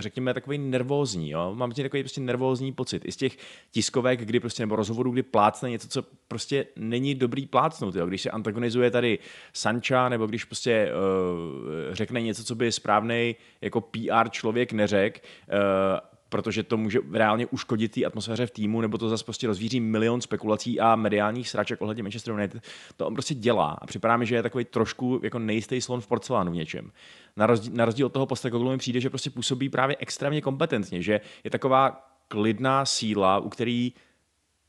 řekněme, 0.00 0.34
takový 0.34 0.58
nervózní. 0.58 1.30
Jo? 1.30 1.54
Mám 1.54 1.72
tím 1.72 1.84
takový 1.84 2.02
prostě 2.02 2.20
nervózní 2.20 2.72
pocit. 2.72 3.02
I 3.04 3.12
z 3.12 3.16
těch 3.16 3.36
tiskovek, 3.70 4.20
kdy 4.20 4.40
prostě, 4.40 4.62
nebo 4.62 4.76
rozhovorů, 4.76 5.10
kdy 5.10 5.22
plácne 5.22 5.70
něco, 5.70 5.88
co 5.88 6.02
prostě 6.28 6.66
není 6.76 7.14
dobrý 7.14 7.46
plácnout. 7.46 7.94
Jo? 7.94 8.06
Když 8.06 8.22
se 8.22 8.30
antagonizuje 8.30 8.90
tady 8.90 9.18
Sancha, 9.52 10.08
nebo 10.08 10.26
když 10.26 10.44
prostě 10.44 10.92
uh, 10.92 11.94
řekne 11.94 12.22
něco, 12.22 12.44
co 12.44 12.54
by 12.54 12.72
správný 12.72 13.36
jako 13.60 13.80
PR 13.80 14.28
člověk 14.30 14.72
neřekl, 14.72 15.20
uh, 15.52 16.09
protože 16.30 16.62
to 16.62 16.76
může 16.76 16.98
reálně 17.12 17.46
uškodit 17.46 17.92
té 17.92 18.04
atmosféře 18.04 18.46
v 18.46 18.50
týmu, 18.50 18.80
nebo 18.80 18.98
to 18.98 19.08
zase 19.08 19.24
prostě 19.24 19.46
rozvíří 19.46 19.80
milion 19.80 20.20
spekulací 20.20 20.80
a 20.80 20.96
mediálních 20.96 21.48
sraček 21.48 21.82
ohledně 21.82 22.02
Manchester 22.02 22.34
United. 22.34 22.62
To 22.96 23.06
on 23.06 23.14
prostě 23.14 23.34
dělá 23.34 23.78
a 23.82 23.86
připadá 23.86 24.16
mi, 24.16 24.26
že 24.26 24.34
je 24.34 24.42
takový 24.42 24.64
trošku 24.64 25.20
jako 25.22 25.38
nejistý 25.38 25.80
slon 25.80 26.00
v 26.00 26.06
porcelánu 26.06 26.52
v 26.52 26.54
něčem. 26.54 26.92
Na 27.36 27.46
rozdíl, 27.46 27.72
na 27.74 27.84
rozdíl 27.84 28.06
od 28.06 28.12
toho 28.12 28.26
Postekoglu 28.26 28.70
mi 28.70 28.78
přijde, 28.78 29.00
že 29.00 29.10
prostě 29.10 29.30
působí 29.30 29.68
právě 29.68 29.96
extrémně 29.98 30.40
kompetentně, 30.40 31.02
že 31.02 31.20
je 31.44 31.50
taková 31.50 32.10
klidná 32.28 32.84
síla, 32.84 33.38
u 33.38 33.48
který 33.48 33.92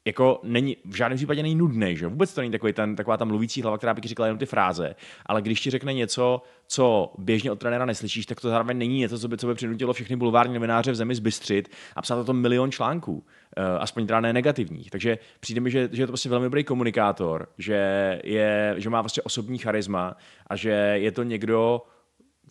jako 0.05 0.39
není, 0.43 0.77
v 0.85 0.95
žádném 0.95 1.17
případě 1.17 1.43
není 1.43 1.55
nudný, 1.55 1.97
že 1.97 2.07
vůbec 2.07 2.33
to 2.33 2.41
není 2.41 2.51
takový 2.51 2.73
ten, 2.73 2.95
taková 2.95 3.17
ta 3.17 3.25
mluvící 3.25 3.61
hlava, 3.61 3.77
která 3.77 3.93
by 3.93 4.01
ti 4.01 4.07
říkala 4.07 4.27
jenom 4.27 4.39
ty 4.39 4.45
fráze, 4.45 4.95
ale 5.25 5.41
když 5.41 5.61
ti 5.61 5.69
řekne 5.69 5.93
něco, 5.93 6.41
co 6.67 7.13
běžně 7.17 7.51
od 7.51 7.59
trenéra 7.59 7.85
neslyšíš, 7.85 8.25
tak 8.25 8.41
to 8.41 8.49
zároveň 8.49 8.77
není 8.77 8.99
něco, 8.99 9.19
co 9.19 9.27
by, 9.27 9.37
co 9.37 9.47
by 9.47 9.55
přinutilo 9.55 9.93
všechny 9.93 10.15
bulvární 10.15 10.53
novináře 10.53 10.91
v 10.91 10.95
zemi 10.95 11.15
zbystřit 11.15 11.69
a 11.95 12.01
psát 12.01 12.15
o 12.15 12.23
tom 12.23 12.41
milion 12.41 12.71
článků, 12.71 13.13
uh, 13.13 13.23
aspoň 13.79 14.07
teda 14.07 14.19
ne 14.19 14.33
negativních. 14.33 14.89
Takže 14.89 15.17
přijde 15.39 15.61
mi, 15.61 15.71
že, 15.71 15.89
že 15.91 16.01
je 16.01 16.07
to 16.07 16.11
prostě 16.11 16.29
velmi 16.29 16.45
dobrý 16.45 16.63
komunikátor, 16.63 17.47
že, 17.57 18.19
je, 18.23 18.75
že 18.77 18.89
má 18.89 19.03
prostě 19.03 19.21
osobní 19.21 19.57
charisma 19.57 20.17
a 20.47 20.55
že 20.55 20.69
je 20.95 21.11
to 21.11 21.23
někdo, 21.23 21.81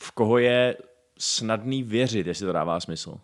v 0.03 0.13
koho 0.13 0.39
je 0.39 0.77
snadný 1.19 1.83
věřit, 1.83 2.27
jestli 2.27 2.47
to 2.47 2.53
dává 2.53 2.81
smysl. 2.81 3.21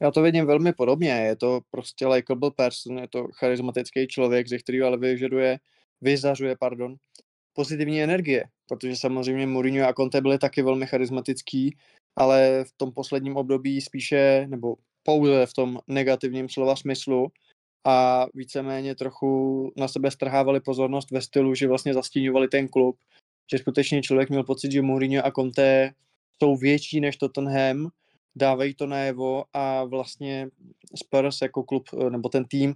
Já 0.00 0.10
to 0.10 0.22
vidím 0.22 0.46
velmi 0.46 0.72
podobně. 0.72 1.10
Je 1.10 1.36
to 1.36 1.60
prostě 1.70 2.06
likable 2.06 2.50
person, 2.50 2.98
je 2.98 3.08
to 3.08 3.28
charismatický 3.34 4.06
člověk, 4.06 4.48
ze 4.48 4.58
kterého 4.58 4.86
ale 4.86 4.96
vyžaduje, 4.96 5.58
vyzařuje, 6.00 6.56
pardon, 6.60 6.96
pozitivní 7.52 8.02
energie, 8.02 8.44
protože 8.68 8.96
samozřejmě 8.96 9.46
Mourinho 9.46 9.88
a 9.88 9.92
Conte 9.92 10.20
byli 10.20 10.38
taky 10.38 10.62
velmi 10.62 10.86
charismatický, 10.86 11.76
ale 12.16 12.64
v 12.64 12.72
tom 12.76 12.92
posledním 12.92 13.36
období 13.36 13.80
spíše, 13.80 14.46
nebo 14.48 14.76
pouze 15.02 15.46
v 15.46 15.52
tom 15.52 15.78
negativním 15.88 16.48
slova 16.48 16.76
smyslu 16.76 17.28
a 17.86 18.26
víceméně 18.34 18.94
trochu 18.94 19.72
na 19.76 19.88
sebe 19.88 20.10
strhávali 20.10 20.60
pozornost 20.60 21.10
ve 21.10 21.20
stylu, 21.20 21.54
že 21.54 21.68
vlastně 21.68 21.94
zastíňovali 21.94 22.48
ten 22.48 22.68
klub, 22.68 22.96
že 23.50 23.58
skutečně 23.58 24.02
člověk 24.02 24.30
měl 24.30 24.44
pocit, 24.44 24.72
že 24.72 24.82
Mourinho 24.82 25.26
a 25.26 25.30
Conte 25.30 25.90
jsou 26.42 26.56
větší 26.56 27.00
než 27.00 27.16
Tottenham 27.16 27.90
dávají 28.36 28.74
to 28.74 28.86
najevo 28.86 29.44
a 29.52 29.84
vlastně 29.84 30.48
Spurs 30.96 31.42
jako 31.42 31.62
klub 31.62 31.88
eh, 31.92 32.10
nebo 32.10 32.28
ten 32.28 32.44
tým 32.44 32.74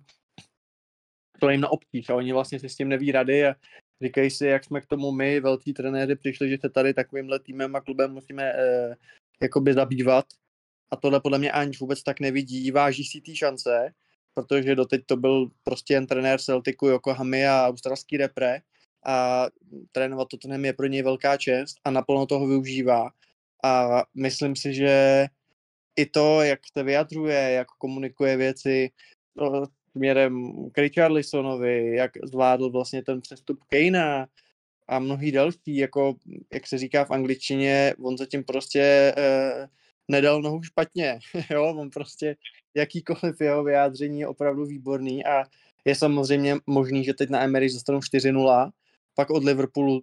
to 1.43 1.51
jim 1.51 1.61
na 1.61 1.69
obtíž 1.69 2.09
a 2.09 2.15
oni 2.15 2.33
vlastně 2.33 2.61
si 2.61 2.69
s 2.69 2.77
tím 2.77 2.89
neví 2.89 3.13
rady 3.13 3.47
a 3.47 3.55
říkají 4.03 4.31
si, 4.31 4.47
jak 4.47 4.65
jsme 4.65 4.81
k 4.81 4.87
tomu 4.87 5.13
my, 5.13 5.41
velcí 5.41 5.73
trenéři, 5.73 6.17
přišli, 6.17 6.51
že 6.51 6.59
se 6.61 6.71
tady 6.71 6.95
takovýmhle 6.95 7.39
týmem 7.39 7.77
a 7.77 7.81
klubem 7.81 8.13
musíme 8.13 8.43
eh, 8.45 8.95
jakoby 9.43 9.75
zabývat. 9.75 10.25
A 10.91 10.97
tohle 10.97 11.21
podle 11.21 11.39
mě 11.39 11.53
Anč 11.53 11.81
vůbec 11.81 12.03
tak 12.03 12.21
nevidí, 12.21 12.71
váží 12.71 13.05
si 13.05 13.21
ty 13.21 13.37
šance, 13.37 13.95
protože 14.35 14.75
doteď 14.75 15.03
to 15.07 15.17
byl 15.17 15.51
prostě 15.65 15.95
jen 15.95 16.07
trenér 16.07 16.41
Celticu, 16.41 16.87
Yokohamy 16.87 17.47
a 17.47 17.69
australský 17.69 18.17
repre 18.17 18.61
a 19.07 19.47
trénovat 19.93 20.29
Tottenham 20.29 20.65
je 20.65 20.73
pro 20.73 20.87
něj 20.87 21.03
velká 21.03 21.37
čest 21.37 21.77
a 21.85 21.91
naplno 21.91 22.27
toho 22.27 22.47
využívá. 22.47 23.11
A 23.65 24.03
myslím 24.15 24.57
si, 24.57 24.75
že 24.75 25.27
i 25.97 26.07
to, 26.07 26.43
jak 26.43 26.61
se 26.77 26.83
vyjadřuje, 26.83 27.51
jak 27.51 27.67
komunikuje 27.69 28.37
věci 28.37 28.91
no, 29.37 29.67
směrem 29.91 30.53
k 30.73 30.79
Richarlisonovi, 30.79 31.97
jak 31.97 32.11
zvládl 32.25 32.71
vlastně 32.71 33.03
ten 33.03 33.21
přestup 33.21 33.65
Kejna 33.69 34.27
a 34.89 34.99
mnohý 34.99 35.33
další, 35.33 35.77
jako 35.77 36.15
jak 36.53 36.67
se 36.67 36.79
říká 36.79 37.05
v 37.05 37.11
angličtině, 37.11 37.95
on 38.03 38.19
zatím 38.19 38.45
prostě 38.45 39.15
eh, 39.17 39.69
nedal 40.09 40.43
nohu 40.43 40.63
špatně, 40.63 41.19
jo, 41.51 41.75
on 41.77 41.91
prostě 41.91 42.37
jakýkoliv 42.75 43.41
jeho 43.41 43.65
vyjádření 43.65 44.21
je 44.21 44.29
opravdu 44.29 44.67
výborný 44.67 45.25
a 45.25 45.45
je 45.85 45.95
samozřejmě 45.95 46.57
možný, 46.67 47.05
že 47.05 47.15
teď 47.15 47.31
na 47.31 47.43
Emery 47.43 47.73
dostanou 47.73 47.99
4-0, 47.99 48.71
pak 49.15 49.31
od 49.31 49.45
Liverpoolu 49.45 50.03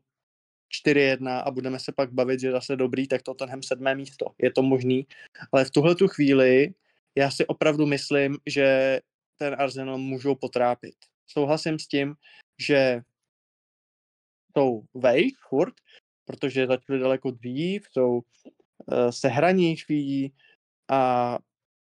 4-1 0.88 1.44
a 1.46 1.52
budeme 1.52 1.80
se 1.80 1.92
pak 1.92 2.14
bavit, 2.14 2.40
že 2.40 2.52
zase 2.52 2.76
dobrý, 2.76 3.08
tak 3.08 3.22
to 3.22 3.34
tenhle 3.34 3.60
sedmé 3.64 3.96
místo. 3.96 4.26
Je 4.38 4.52
to 4.52 4.62
možný, 4.62 5.08
ale 5.52 5.66
v 5.66 5.72
tuhle 5.72 5.96
tu 5.96 6.08
chvíli 6.08 6.74
já 7.18 7.32
si 7.32 7.48
opravdu 7.48 7.86
myslím, 7.86 8.38
že 8.46 9.00
ten 9.38 9.56
Arsenal 9.60 9.98
můžou 9.98 10.36
potrápit. 10.36 10.96
Souhlasím 11.28 11.80
s 11.80 11.88
tím, 11.88 12.16
že 12.60 13.02
jsou 14.58 14.84
vejš 14.94 15.34
furt, 15.50 15.74
protože 16.26 16.68
začali 16.68 17.00
daleko 17.00 17.32
dřív, 17.32 17.88
jsou 17.92 18.14
uh, 18.14 19.10
sehranější 19.10 20.34
a 20.90 21.38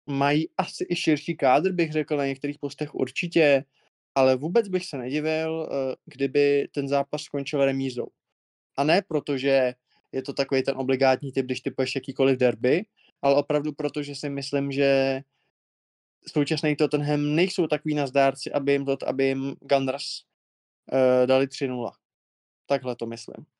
mají 0.06 0.48
asi 0.58 0.86
i 0.88 0.96
širší 0.96 1.36
kádr, 1.36 1.72
bych 1.72 1.92
řekl, 1.92 2.16
na 2.16 2.26
některých 2.26 2.58
postech 2.58 2.94
určitě, 2.94 3.64
ale 4.14 4.36
vůbec 4.36 4.68
bych 4.68 4.86
se 4.86 4.98
nedivil, 4.98 5.52
uh, 5.52 5.94
kdyby 6.04 6.68
ten 6.74 6.88
zápas 6.88 7.22
skončil 7.22 7.64
remízou. 7.64 8.08
A 8.76 8.84
ne 8.84 9.02
proto, 9.02 9.38
že 9.38 9.74
je 10.12 10.22
to 10.22 10.32
takový 10.32 10.62
ten 10.62 10.76
obligátní 10.76 11.32
typ, 11.32 11.46
když 11.46 11.60
typuješ 11.60 11.94
jakýkoliv 11.94 12.38
derby, 12.38 12.84
ale 13.22 13.34
opravdu 13.34 13.72
proto, 13.72 14.02
že 14.02 14.14
si 14.14 14.28
myslím, 14.30 14.72
že 14.72 15.20
současný 16.26 16.76
Tottenham 16.76 17.34
nejsou 17.34 17.66
takový 17.66 17.94
nazdárci, 17.94 18.52
aby 18.52 18.72
jim, 18.72 18.84
to, 18.84 19.08
aby 19.08 19.24
jim 19.24 19.56
Gunners 19.60 20.22
uh, 20.92 21.26
dali 21.26 21.46
3-0. 21.46 21.92
Takhle 22.66 22.96
to 22.96 23.06
myslím. 23.06 23.53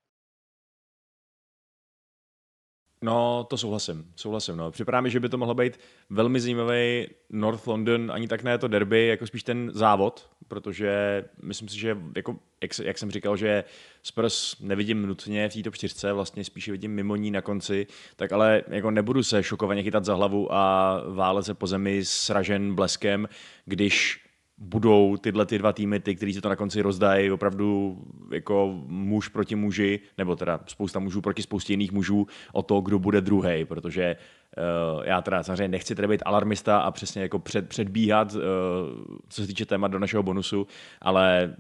No, 3.05 3.47
to 3.51 3.57
souhlasím, 3.57 4.13
souhlasím. 4.17 4.57
No. 4.57 4.71
Připadá 4.71 5.01
mi, 5.01 5.11
že 5.11 5.21
by 5.21 5.29
to 5.29 5.39
mohlo 5.39 5.55
být 5.55 5.81
velmi 6.11 6.41
zajímavý 6.41 7.07
North 7.31 7.67
London, 7.67 8.13
ani 8.15 8.29
tak 8.29 8.43
ne 8.43 8.59
to 8.59 8.69
derby, 8.69 9.07
jako 9.07 9.27
spíš 9.27 9.43
ten 9.43 9.71
závod, 9.75 10.29
protože 10.49 11.25
myslím 11.43 11.69
si, 11.69 11.79
že 11.79 11.99
jako, 12.17 12.37
jak, 12.63 12.71
jak 12.83 12.99
jsem 12.99 13.11
říkal, 13.11 13.37
že 13.37 13.65
Spurs 14.03 14.61
nevidím 14.61 15.07
nutně 15.07 15.49
v 15.49 15.55
této 15.55 15.71
čtyřce, 15.71 16.13
vlastně 16.13 16.45
spíše 16.45 16.73
vidím 16.73 16.91
mimo 16.91 17.17
ní 17.17 17.31
na 17.31 17.41
konci, 17.41 17.87
tak 18.17 18.33
ale 18.33 18.63
jako 18.69 18.91
nebudu 18.91 19.23
se 19.23 19.43
šokovaně 19.43 19.83
chytat 19.83 20.05
za 20.05 20.15
hlavu 20.15 20.55
a 20.55 21.03
válet 21.09 21.43
se 21.43 21.55
po 21.55 21.67
zemi 21.67 22.05
sražen 22.05 22.75
bleskem, 22.75 23.29
když 23.65 24.24
budou 24.59 25.17
tyhle 25.17 25.47
ty 25.47 25.59
dva 25.59 25.73
týmy, 25.73 26.01
ty, 26.01 26.17
kteří 26.17 26.35
se 26.35 26.41
to 26.41 26.49
na 26.49 26.57
konci 26.57 26.83
rozdají, 26.83 27.31
opravdu 27.31 27.99
jako 28.33 28.75
muž 28.87 29.29
proti 29.29 29.55
muži, 29.55 30.01
nebo 30.19 30.37
teda 30.37 30.61
spousta 30.67 30.99
mužů 30.99 31.21
proti 31.21 31.43
spoustě 31.43 31.73
jiných 31.73 31.93
mužů 31.93 32.27
o 32.53 32.63
to, 32.63 32.81
kdo 32.81 32.99
bude 32.99 33.21
druhý, 33.21 33.65
protože 33.65 34.17
uh, 34.97 35.05
já 35.05 35.23
teda 35.23 35.43
samozřejmě 35.43 35.69
nechci 35.69 35.95
teda 35.95 36.09
být 36.09 36.23
alarmista 36.27 36.79
a 36.79 36.91
přesně 36.91 37.23
jako 37.23 37.39
před, 37.39 37.69
předbíhat, 37.69 38.35
uh, 38.35 38.41
co 39.29 39.43
se 39.43 39.47
týče 39.47 39.67
témat 39.67 39.89
do 39.89 39.99
našeho 39.99 40.23
bonusu, 40.23 40.67
ale 41.01 41.57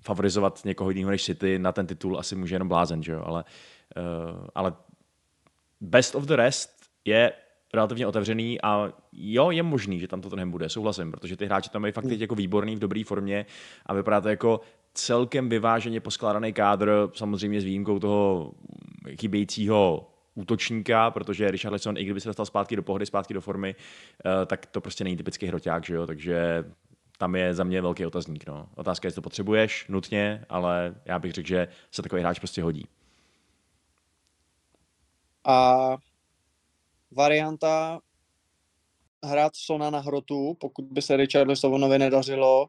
favorizovat 0.00 0.64
někoho 0.64 0.90
jiného 0.90 1.10
než 1.10 1.24
City 1.24 1.58
na 1.58 1.72
ten 1.72 1.86
titul 1.86 2.18
asi 2.18 2.36
může 2.36 2.54
jenom 2.54 2.68
blázen, 2.68 3.02
že 3.02 3.12
jo? 3.12 3.22
Ale, 3.26 3.44
uh, 3.96 4.46
ale 4.54 4.72
best 5.80 6.14
of 6.14 6.24
the 6.24 6.36
rest 6.36 6.70
je 7.04 7.32
relativně 7.74 8.06
otevřený 8.06 8.62
a 8.62 8.92
jo, 9.12 9.50
je 9.50 9.62
možný, 9.62 10.00
že 10.00 10.08
tam 10.08 10.20
to 10.20 10.28
Tottenham 10.28 10.50
bude, 10.50 10.68
souhlasím, 10.68 11.10
protože 11.10 11.36
ty 11.36 11.46
hráči 11.46 11.70
tam 11.70 11.82
mají 11.82 11.92
fakt 11.92 12.08
teď 12.08 12.20
jako 12.20 12.34
výborný, 12.34 12.76
v 12.76 12.78
dobré 12.78 13.02
formě 13.06 13.46
a 13.86 13.94
vypadá 13.94 14.20
to 14.20 14.28
jako 14.28 14.60
celkem 14.94 15.48
vyváženě 15.48 16.00
poskládaný 16.00 16.52
kádr, 16.52 17.08
samozřejmě 17.14 17.60
s 17.60 17.64
výjimkou 17.64 17.98
toho 17.98 18.52
chybějícího 19.20 20.10
útočníka, 20.34 21.10
protože 21.10 21.50
Richard 21.50 21.72
Lesson, 21.72 21.98
i 21.98 22.04
kdyby 22.04 22.20
se 22.20 22.28
dostal 22.28 22.46
zpátky 22.46 22.76
do 22.76 22.82
pohody, 22.82 23.06
zpátky 23.06 23.34
do 23.34 23.40
formy, 23.40 23.74
eh, 24.24 24.46
tak 24.46 24.66
to 24.66 24.80
prostě 24.80 25.04
není 25.04 25.16
typický 25.16 25.46
hroťák, 25.46 25.84
že 25.84 25.94
jo? 25.94 26.06
takže 26.06 26.64
tam 27.18 27.34
je 27.34 27.54
za 27.54 27.64
mě 27.64 27.82
velký 27.82 28.06
otazník. 28.06 28.46
No. 28.46 28.68
Otázka 28.74 29.06
je, 29.06 29.08
jestli 29.08 29.14
to 29.14 29.22
potřebuješ 29.22 29.86
nutně, 29.88 30.44
ale 30.48 30.94
já 31.04 31.18
bych 31.18 31.32
řekl, 31.32 31.48
že 31.48 31.68
se 31.90 32.02
takový 32.02 32.22
hráč 32.22 32.38
prostě 32.38 32.62
hodí. 32.62 32.86
A 35.44 35.96
varianta 37.10 38.00
hrát 39.24 39.56
Sona 39.56 39.90
na 39.90 39.98
hrotu, 39.98 40.56
pokud 40.60 40.84
by 40.84 41.02
se 41.02 41.16
Richarlisonovi 41.16 41.98
nedařilo 41.98 42.66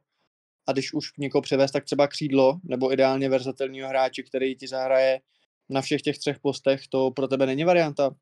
a 0.68 0.72
když 0.72 0.94
už 0.94 1.12
někoho 1.18 1.42
převést, 1.42 1.72
tak 1.72 1.86
třeba 1.86 2.08
křídlo, 2.08 2.60
nebo 2.64 2.94
ideálně 2.94 3.30
versatilního 3.30 3.90
hráče, 3.90 4.24
který 4.24 4.56
ti 4.56 4.68
zahraje 4.68 5.20
na 5.70 5.82
všech 5.82 6.02
těch 6.02 6.18
třech 6.18 6.40
postech, 6.40 6.88
to 6.88 7.12
pro 7.12 7.28
tebe 7.28 7.46
není 7.46 7.64
varianta. 7.64 8.16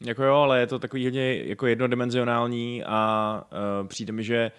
Jako 0.00 0.24
jo, 0.24 0.34
ale 0.34 0.60
je 0.60 0.66
to 0.66 0.78
takový 0.78 1.04
hodně 1.04 1.36
jako 1.36 1.66
jednodimenzionální 1.66 2.84
a 2.86 3.42
uh, 3.52 3.88
přijde 3.88 4.12
mi, 4.12 4.24
že 4.24 4.52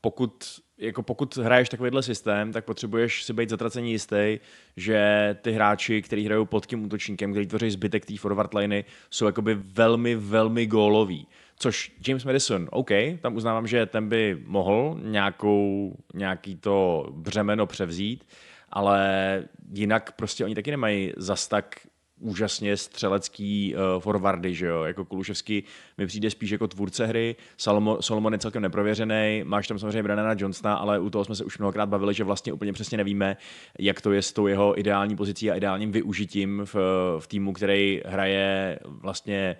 pokud, 0.00 0.44
jako 0.78 1.02
pokud 1.02 1.36
hraješ 1.36 1.68
takovýhle 1.68 2.02
systém, 2.02 2.52
tak 2.52 2.64
potřebuješ 2.64 3.24
si 3.24 3.32
být 3.32 3.50
zatracený 3.50 3.92
jistý, 3.92 4.38
že 4.76 5.36
ty 5.42 5.52
hráči, 5.52 6.02
kteří 6.02 6.24
hrajou 6.24 6.44
pod 6.44 6.66
tím 6.66 6.84
útočníkem, 6.84 7.30
který 7.30 7.46
tvoří 7.46 7.70
zbytek 7.70 8.06
té 8.06 8.16
forward 8.16 8.54
liney, 8.54 8.84
jsou 9.10 9.26
jakoby 9.26 9.54
velmi, 9.54 10.14
velmi 10.14 10.66
góloví. 10.66 11.26
Což 11.56 11.92
James 12.08 12.24
Madison, 12.24 12.68
OK, 12.70 12.90
tam 13.20 13.36
uznávám, 13.36 13.66
že 13.66 13.86
ten 13.86 14.08
by 14.08 14.42
mohl 14.46 14.98
nějakou, 15.02 15.94
nějaký 16.14 16.56
to 16.56 17.06
břemeno 17.10 17.66
převzít, 17.66 18.26
ale 18.70 19.42
jinak 19.72 20.12
prostě 20.12 20.44
oni 20.44 20.54
taky 20.54 20.70
nemají 20.70 21.12
zas 21.16 21.48
tak 21.48 21.74
úžasně 22.20 22.76
střelecký 22.76 23.74
uh, 23.74 24.00
forwardy, 24.00 24.54
že 24.54 24.66
jo, 24.66 24.82
jako 24.82 25.04
Kuluševský 25.04 25.64
mi 25.98 26.06
přijde 26.06 26.30
spíš 26.30 26.50
jako 26.50 26.68
tvůrce 26.68 27.06
hry, 27.06 27.36
Salomo, 27.56 28.02
Solomon 28.02 28.32
je 28.32 28.38
celkem 28.38 28.62
neprověřený, 28.62 29.42
máš 29.44 29.68
tam 29.68 29.78
samozřejmě 29.78 30.02
Brennana 30.02 30.34
Johnsona, 30.38 30.74
ale 30.74 30.98
u 30.98 31.10
toho 31.10 31.24
jsme 31.24 31.34
se 31.34 31.44
už 31.44 31.58
mnohokrát 31.58 31.88
bavili, 31.88 32.14
že 32.14 32.24
vlastně 32.24 32.52
úplně 32.52 32.72
přesně 32.72 32.98
nevíme, 32.98 33.36
jak 33.78 34.00
to 34.00 34.12
je 34.12 34.22
s 34.22 34.32
tou 34.32 34.46
jeho 34.46 34.80
ideální 34.80 35.16
pozicí 35.16 35.50
a 35.50 35.54
ideálním 35.54 35.92
využitím 35.92 36.62
v, 36.64 36.74
v 37.18 37.26
týmu, 37.26 37.52
který 37.52 38.00
hraje 38.06 38.78
vlastně 38.86 39.56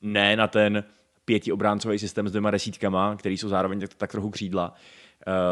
ne 0.00 0.36
na 0.36 0.46
ten 0.48 0.84
pětiobráncový 1.24 1.98
systém 1.98 2.28
s 2.28 2.32
dvěma 2.32 2.50
desítkama, 2.50 3.16
který 3.16 3.38
jsou 3.38 3.48
zároveň 3.48 3.80
tak, 3.80 3.94
tak 3.94 4.12
trochu 4.12 4.30
křídla. 4.30 4.70
Uh, 4.70 4.76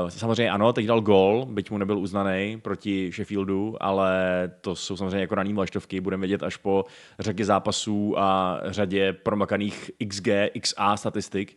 samozřejmě 0.09 0.51
ano, 0.51 0.73
teď 0.73 0.87
dal 0.87 1.01
gol, 1.01 1.47
byť 1.51 1.71
mu 1.71 1.79
nebyl 1.79 1.99
uznaný 1.99 2.61
proti 2.63 3.13
Sheffieldu, 3.13 3.77
ale 3.81 4.13
to 4.61 4.77
jsou 4.77 4.97
samozřejmě 4.97 5.21
jako 5.21 5.35
raný 5.35 5.55
vlaštovky, 5.55 6.01
budeme 6.01 6.21
vědět 6.21 6.43
až 6.43 6.57
po 6.57 6.85
řadě 7.19 7.45
zápasů 7.45 8.15
a 8.19 8.61
řadě 8.65 9.13
promakaných 9.13 9.91
XG, 10.09 10.29
XA 10.61 10.97
statistik. 10.97 11.57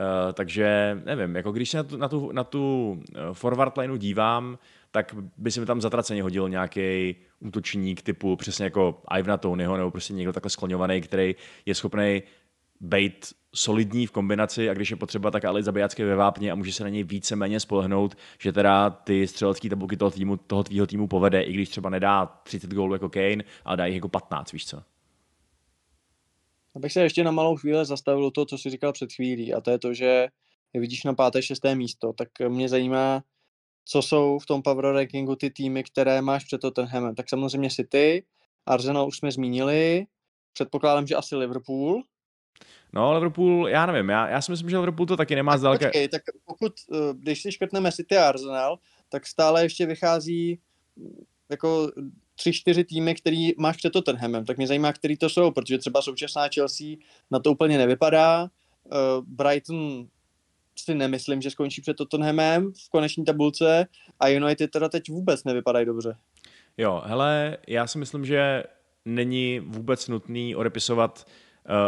Uh, 0.00 0.32
takže 0.32 0.98
nevím, 1.04 1.36
jako 1.36 1.52
když 1.52 1.70
se 1.70 1.76
na 1.76 1.82
tu, 1.82 1.96
na 1.96 2.08
tu, 2.08 2.32
na 2.32 2.44
tu 2.44 2.98
eh, 3.14 3.18
forward 3.32 3.78
lineu 3.78 3.96
dívám, 3.96 4.58
tak 4.90 5.14
by 5.36 5.50
se 5.50 5.60
mi 5.60 5.66
tam 5.66 5.80
zatraceně 5.80 6.22
hodil 6.22 6.48
nějaký 6.48 7.16
útočník 7.40 8.02
typu 8.02 8.36
přesně 8.36 8.64
jako 8.64 9.02
Ivna 9.18 9.36
Tonyho 9.36 9.76
nebo 9.76 9.90
prostě 9.90 10.14
někdo 10.14 10.32
takhle 10.32 10.50
skloňovaný, 10.50 11.00
který 11.00 11.34
je 11.66 11.74
schopný 11.74 12.22
být 12.80 13.26
solidní 13.54 14.06
v 14.06 14.10
kombinaci 14.10 14.70
a 14.70 14.74
když 14.74 14.90
je 14.90 14.96
potřeba, 14.96 15.30
tak 15.30 15.44
ale 15.44 15.62
zabijácky 15.62 16.04
ve 16.04 16.14
vápně 16.14 16.52
a 16.52 16.54
může 16.54 16.72
se 16.72 16.82
na 16.82 16.88
něj 16.88 17.04
více-méně 17.04 17.60
spolehnout, 17.60 18.14
že 18.38 18.52
teda 18.52 18.90
ty 18.90 19.26
střelecké 19.26 19.68
tabulky 19.68 19.96
toho, 19.96 20.10
týmu, 20.10 20.36
toho 20.36 20.64
tvýho 20.64 20.86
týmu 20.86 21.08
povede, 21.08 21.42
i 21.42 21.52
když 21.52 21.68
třeba 21.68 21.90
nedá 21.90 22.26
30 22.26 22.74
gólů 22.74 22.92
jako 22.92 23.08
Kane, 23.08 23.44
ale 23.64 23.76
dá 23.76 23.86
jich 23.86 23.94
jako 23.94 24.08
15, 24.08 24.52
víš 24.52 24.66
co? 24.66 24.82
Abych 26.76 26.92
se 26.92 27.00
ještě 27.00 27.24
na 27.24 27.30
malou 27.30 27.56
chvíli 27.56 27.84
zastavil 27.84 28.30
to, 28.30 28.44
co 28.44 28.58
jsi 28.58 28.70
říkal 28.70 28.92
před 28.92 29.12
chvílí, 29.12 29.54
a 29.54 29.60
to 29.60 29.70
je 29.70 29.78
to, 29.78 29.94
že 29.94 30.28
vidíš 30.74 31.04
na 31.04 31.14
páté, 31.14 31.42
šesté 31.42 31.74
místo, 31.74 32.12
tak 32.12 32.28
mě 32.48 32.68
zajímá, 32.68 33.22
co 33.84 34.02
jsou 34.02 34.38
v 34.38 34.46
tom 34.46 34.62
power 34.62 34.84
rankingu 34.84 35.36
ty 35.36 35.50
týmy, 35.50 35.84
které 35.84 36.22
máš 36.22 36.44
před 36.44 36.60
Tottenhamem. 36.60 37.14
Tak 37.14 37.28
samozřejmě 37.28 37.70
City, 37.70 38.24
Arsenal 38.66 39.08
už 39.08 39.16
jsme 39.16 39.32
zmínili, 39.32 40.06
předpokládám, 40.52 41.06
že 41.06 41.16
asi 41.16 41.36
Liverpool, 41.36 42.02
No, 42.92 43.14
Liverpool, 43.14 43.68
já 43.68 43.86
nevím, 43.86 44.08
já, 44.08 44.28
já 44.28 44.40
si 44.40 44.50
myslím, 44.50 44.70
že 44.70 44.78
Liverpool 44.78 45.06
to 45.06 45.16
taky 45.16 45.34
nemá 45.34 45.52
tak 45.52 45.58
zdaleka. 45.58 45.86
Počkej, 45.86 46.08
tak 46.08 46.22
pokud, 46.44 46.72
eh, 46.92 46.96
když 47.14 47.42
si 47.42 47.52
škrtneme 47.52 47.92
City 47.92 48.16
a 48.16 48.28
Arsenal, 48.28 48.78
tak 49.08 49.26
stále 49.26 49.62
ještě 49.62 49.86
vychází 49.86 50.58
mm, 50.96 51.24
jako 51.50 51.90
tři, 52.34 52.52
čtyři 52.52 52.84
týmy, 52.84 53.14
který 53.14 53.50
máš 53.58 53.76
před 53.76 53.92
Tottenhamem, 53.92 54.44
tak 54.44 54.56
mě 54.56 54.66
zajímá, 54.66 54.92
který 54.92 55.16
to 55.16 55.28
jsou, 55.28 55.50
protože 55.50 55.78
třeba 55.78 56.02
současná 56.02 56.48
Chelsea 56.54 56.86
na 57.30 57.38
to 57.38 57.52
úplně 57.52 57.78
nevypadá, 57.78 58.42
uh, 58.42 59.24
Brighton 59.26 60.06
si 60.76 60.94
nemyslím, 60.94 61.42
že 61.42 61.50
skončí 61.50 61.80
před 61.80 61.96
Tottenhamem 61.96 62.72
v 62.72 62.90
koneční 62.90 63.24
tabulce 63.24 63.86
a 64.20 64.28
United 64.28 64.70
teda 64.70 64.88
teď 64.88 65.10
vůbec 65.10 65.44
nevypadají 65.44 65.86
dobře. 65.86 66.16
Jo, 66.76 67.02
hele, 67.06 67.56
já 67.68 67.86
si 67.86 67.98
myslím, 67.98 68.24
že 68.24 68.62
není 69.04 69.60
vůbec 69.60 70.08
nutný 70.08 70.56
odepisovat 70.56 71.26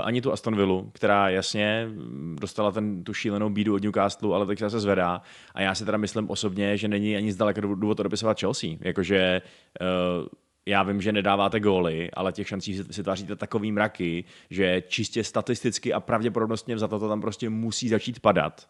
ani 0.02 0.20
tu 0.20 0.32
Aston 0.32 0.56
Villa, 0.56 0.82
která 0.92 1.28
jasně 1.28 1.88
dostala 2.34 2.72
ten, 2.72 3.04
tu 3.04 3.14
šílenou 3.14 3.50
bídu 3.50 3.74
od 3.74 3.82
Newcastle, 3.82 4.34
ale 4.34 4.46
teď 4.46 4.58
se 4.68 4.80
zvedá. 4.80 5.22
A 5.54 5.60
já 5.60 5.74
si 5.74 5.84
teda 5.84 5.98
myslím 5.98 6.30
osobně, 6.30 6.76
že 6.76 6.88
není 6.88 7.16
ani 7.16 7.32
zdaleka 7.32 7.60
důvod 7.60 8.00
odepisovat 8.00 8.40
Chelsea. 8.40 8.70
Jakože 8.80 9.42
uh, 9.80 10.26
já 10.66 10.82
vím, 10.82 11.00
že 11.00 11.12
nedáváte 11.12 11.60
góly, 11.60 12.10
ale 12.10 12.32
těch 12.32 12.48
šancí 12.48 12.74
si, 12.90 13.02
tváříte 13.02 13.36
takový 13.36 13.72
mraky, 13.72 14.24
že 14.50 14.82
čistě 14.88 15.24
statisticky 15.24 15.92
a 15.92 16.00
pravděpodobnostně 16.00 16.78
za 16.78 16.88
to 16.88 17.08
tam 17.08 17.20
prostě 17.20 17.50
musí 17.50 17.88
začít 17.88 18.20
padat. 18.20 18.68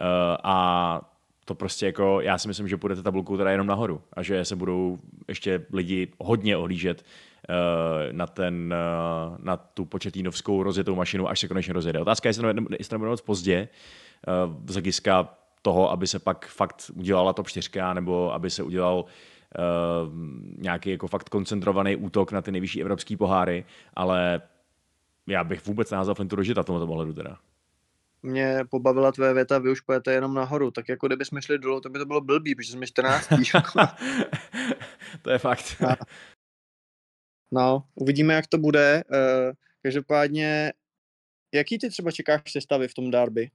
Uh, 0.00 0.06
a 0.44 1.00
to 1.44 1.54
prostě 1.54 1.86
jako, 1.86 2.20
já 2.20 2.38
si 2.38 2.48
myslím, 2.48 2.68
že 2.68 2.76
půjdete 2.76 3.02
tabulku 3.02 3.36
teda 3.36 3.50
jenom 3.50 3.66
nahoru 3.66 4.02
a 4.12 4.22
že 4.22 4.44
se 4.44 4.56
budou 4.56 4.98
ještě 5.28 5.66
lidi 5.72 6.08
hodně 6.18 6.56
ohlížet 6.56 7.04
na, 8.12 8.26
ten, 8.26 8.74
uh, 8.74 9.36
na 9.38 9.56
tu 9.56 9.84
početínovskou 9.84 10.62
rozjetou 10.62 10.94
mašinu, 10.94 11.28
až 11.28 11.40
se 11.40 11.48
konečně 11.48 11.72
rozjede. 11.72 12.00
Otázka 12.00 12.28
je, 12.28 12.30
jestli 12.30 12.42
to 12.88 12.94
nebude 12.94 13.10
moc 13.10 13.20
pozdě 13.20 13.68
uh, 14.48 14.66
z 14.66 14.72
hlediska 14.72 15.28
toho, 15.62 15.90
aby 15.90 16.06
se 16.06 16.18
pak 16.18 16.46
fakt 16.46 16.90
udělala 16.94 17.32
top 17.32 17.48
4, 17.48 17.70
nebo 17.94 18.34
aby 18.34 18.50
se 18.50 18.62
udělal 18.62 19.04
uh, 19.04 20.14
nějaký 20.58 20.90
jako 20.90 21.06
fakt 21.06 21.28
koncentrovaný 21.28 21.96
útok 21.96 22.32
na 22.32 22.42
ty 22.42 22.52
nejvyšší 22.52 22.80
evropské 22.80 23.16
poháry, 23.16 23.64
ale 23.94 24.40
já 25.26 25.44
bych 25.44 25.66
vůbec 25.66 25.90
neházal 25.90 26.14
Flintu 26.14 26.36
do 26.36 26.42
žita 26.42 26.62
tomuto 26.62 26.86
ohledu 26.86 27.12
teda 27.12 27.36
mě 28.22 28.64
pobavila 28.70 29.12
tvoje 29.12 29.34
věta, 29.34 29.58
vy 29.58 29.70
už 29.70 29.80
pojete 29.80 30.12
jenom 30.12 30.34
nahoru, 30.34 30.70
tak 30.70 30.88
jako 30.88 31.06
kdybychom 31.06 31.40
šli 31.40 31.58
dolů, 31.58 31.80
tak 31.80 31.92
by 31.92 31.98
to 31.98 32.06
bylo 32.06 32.20
blbý, 32.20 32.54
protože 32.54 32.72
jsme 32.72 32.86
14. 32.86 33.28
to 35.22 35.30
je 35.30 35.38
fakt. 35.38 35.82
A, 35.88 35.96
no, 37.50 37.84
uvidíme, 37.94 38.34
jak 38.34 38.46
to 38.46 38.58
bude. 38.58 39.04
Uh, 39.12 39.52
každopádně, 39.82 40.72
jaký 41.54 41.78
ty 41.78 41.90
třeba 41.90 42.10
čekáš 42.10 42.52
sestavy 42.52 42.88
v 42.88 42.94
tom 42.94 43.10
derby? 43.10 43.50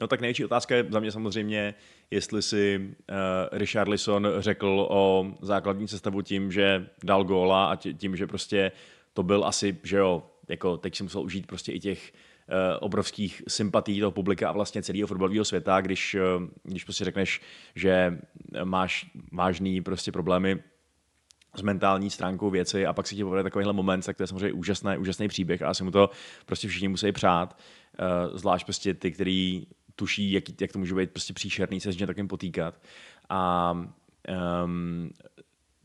No 0.00 0.06
tak 0.06 0.20
největší 0.20 0.44
otázka 0.44 0.76
je 0.76 0.86
za 0.90 1.00
mě 1.00 1.12
samozřejmě, 1.12 1.74
jestli 2.10 2.42
si 2.42 2.80
uh, 2.80 3.58
Richard 3.58 3.88
Lisson 3.88 4.28
řekl 4.38 4.86
o 4.90 5.26
základní 5.42 5.88
sestavu 5.88 6.22
tím, 6.22 6.52
že 6.52 6.86
dal 7.04 7.24
góla 7.24 7.70
a 7.70 7.76
tím, 7.76 8.16
že 8.16 8.26
prostě 8.26 8.72
to 9.12 9.22
byl 9.22 9.44
asi, 9.44 9.78
že 9.82 9.96
jo, 9.96 10.22
jako 10.48 10.76
teď 10.76 10.96
si 10.96 11.02
musel 11.02 11.22
užít 11.22 11.46
prostě 11.46 11.72
i 11.72 11.80
těch 11.80 12.12
uh, 12.12 12.54
obrovských 12.80 13.42
sympatí 13.48 14.00
toho 14.00 14.12
publika 14.12 14.48
a 14.48 14.52
vlastně 14.52 14.82
celého 14.82 15.06
fotbalového 15.06 15.44
světa, 15.44 15.80
když, 15.80 16.14
uh, 16.14 16.46
když 16.62 16.84
prostě 16.84 17.04
řekneš, 17.04 17.40
že 17.74 18.18
máš 18.64 19.10
vážný 19.32 19.80
prostě 19.80 20.12
problémy 20.12 20.62
s 21.58 21.62
mentální 21.62 22.10
stránkou 22.10 22.50
věci 22.50 22.86
a 22.86 22.92
pak 22.92 23.06
si 23.06 23.16
ti 23.16 23.24
povede 23.24 23.42
takovýhle 23.42 23.72
moment, 23.72 24.06
tak 24.06 24.16
to 24.16 24.22
je 24.22 24.26
samozřejmě 24.26 24.52
úžasný, 24.52 24.96
úžasný 24.98 25.28
příběh 25.28 25.62
a 25.62 25.68
asi 25.68 25.84
mu 25.84 25.90
to 25.90 26.10
prostě 26.46 26.68
všichni 26.68 26.88
musí 26.88 27.12
přát, 27.12 27.58
uh, 28.30 28.36
zvlášť 28.36 28.66
prostě 28.66 28.94
ty, 28.94 29.12
který 29.12 29.66
tuší, 29.96 30.32
jak, 30.32 30.44
jak 30.60 30.72
to 30.72 30.78
může 30.78 30.94
být 30.94 31.10
prostě 31.10 31.32
příšerný 31.32 31.80
se 31.80 31.92
s 31.92 31.94
něčím 31.94 32.06
takovým 32.06 32.28
potýkat. 32.28 32.80
A 33.28 33.72
um, 34.64 35.10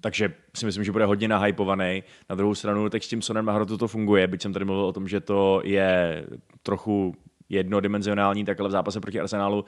takže 0.01 0.33
si 0.55 0.65
myslím, 0.65 0.83
že 0.83 0.91
bude 0.91 1.05
hodně 1.05 1.27
nahypovaný. 1.27 2.03
Na 2.29 2.35
druhou 2.35 2.55
stranu, 2.55 2.89
tak 2.89 3.03
s 3.03 3.07
tím 3.07 3.21
Sonem 3.21 3.45
Mahrotu 3.45 3.77
to 3.77 3.87
funguje, 3.87 4.27
byť 4.27 4.41
jsem 4.41 4.53
tady 4.53 4.65
mluvil 4.65 4.85
o 4.85 4.93
tom, 4.93 5.07
že 5.07 5.19
to 5.19 5.61
je 5.63 6.25
trochu 6.63 7.15
jednodimenzionální, 7.49 8.45
tak 8.45 8.59
ale 8.59 8.69
v 8.69 8.71
zápase 8.71 8.99
proti 8.99 9.19
Arsenálu 9.19 9.65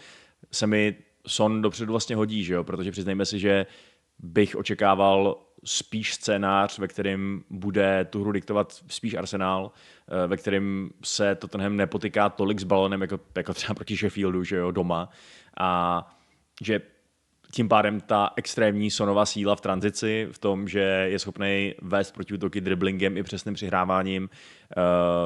se 0.52 0.68
mi 0.68 0.96
Son 1.28 1.62
dopředu 1.62 1.94
vlastně 1.94 2.16
hodí, 2.16 2.44
že 2.44 2.54
jo? 2.54 2.63
protože 2.63 2.92
přiznejme 2.92 3.26
si, 3.26 3.39
že 3.39 3.66
bych 4.20 4.56
očekával 4.56 5.38
spíš 5.65 6.13
scénář, 6.13 6.80
ve 6.80 6.88
kterém 6.88 7.43
bude 7.49 8.06
tu 8.06 8.21
hru 8.21 8.32
diktovat 8.32 8.84
spíš 8.88 9.13
Arsenal, 9.13 9.71
eh, 10.08 10.28
ve 10.28 10.38
kterém 10.38 10.89
se 11.04 11.36
Tottenham 11.36 11.76
nepotyká 11.76 12.30
tolik 12.30 12.60
s 12.60 12.63
balonem, 12.63 13.02
jako, 13.02 13.19
jako 13.36 13.54
třeba 13.54 13.73
proti 13.73 13.95
Sheffieldu, 13.95 14.43
že 14.43 14.56
jo, 14.56 14.71
doma. 14.71 15.10
A 15.60 16.02
že 16.62 16.82
tím 17.52 17.69
pádem 17.69 18.02
ta 18.02 18.30
extrémní 18.36 18.91
sonová 18.91 19.26
síla 19.26 19.56
v 19.56 19.62
tranzici, 19.62 20.28
v 20.32 20.38
tom, 20.38 20.67
že 20.67 20.80
je 21.10 21.19
schopný 21.19 21.73
vést 21.82 22.12
proti 22.12 22.34
útoky 22.34 22.62
driblingem 22.62 23.17
i 23.17 23.23
přesným 23.23 23.54
přihráváním, 23.54 24.30
eh, 24.30 24.76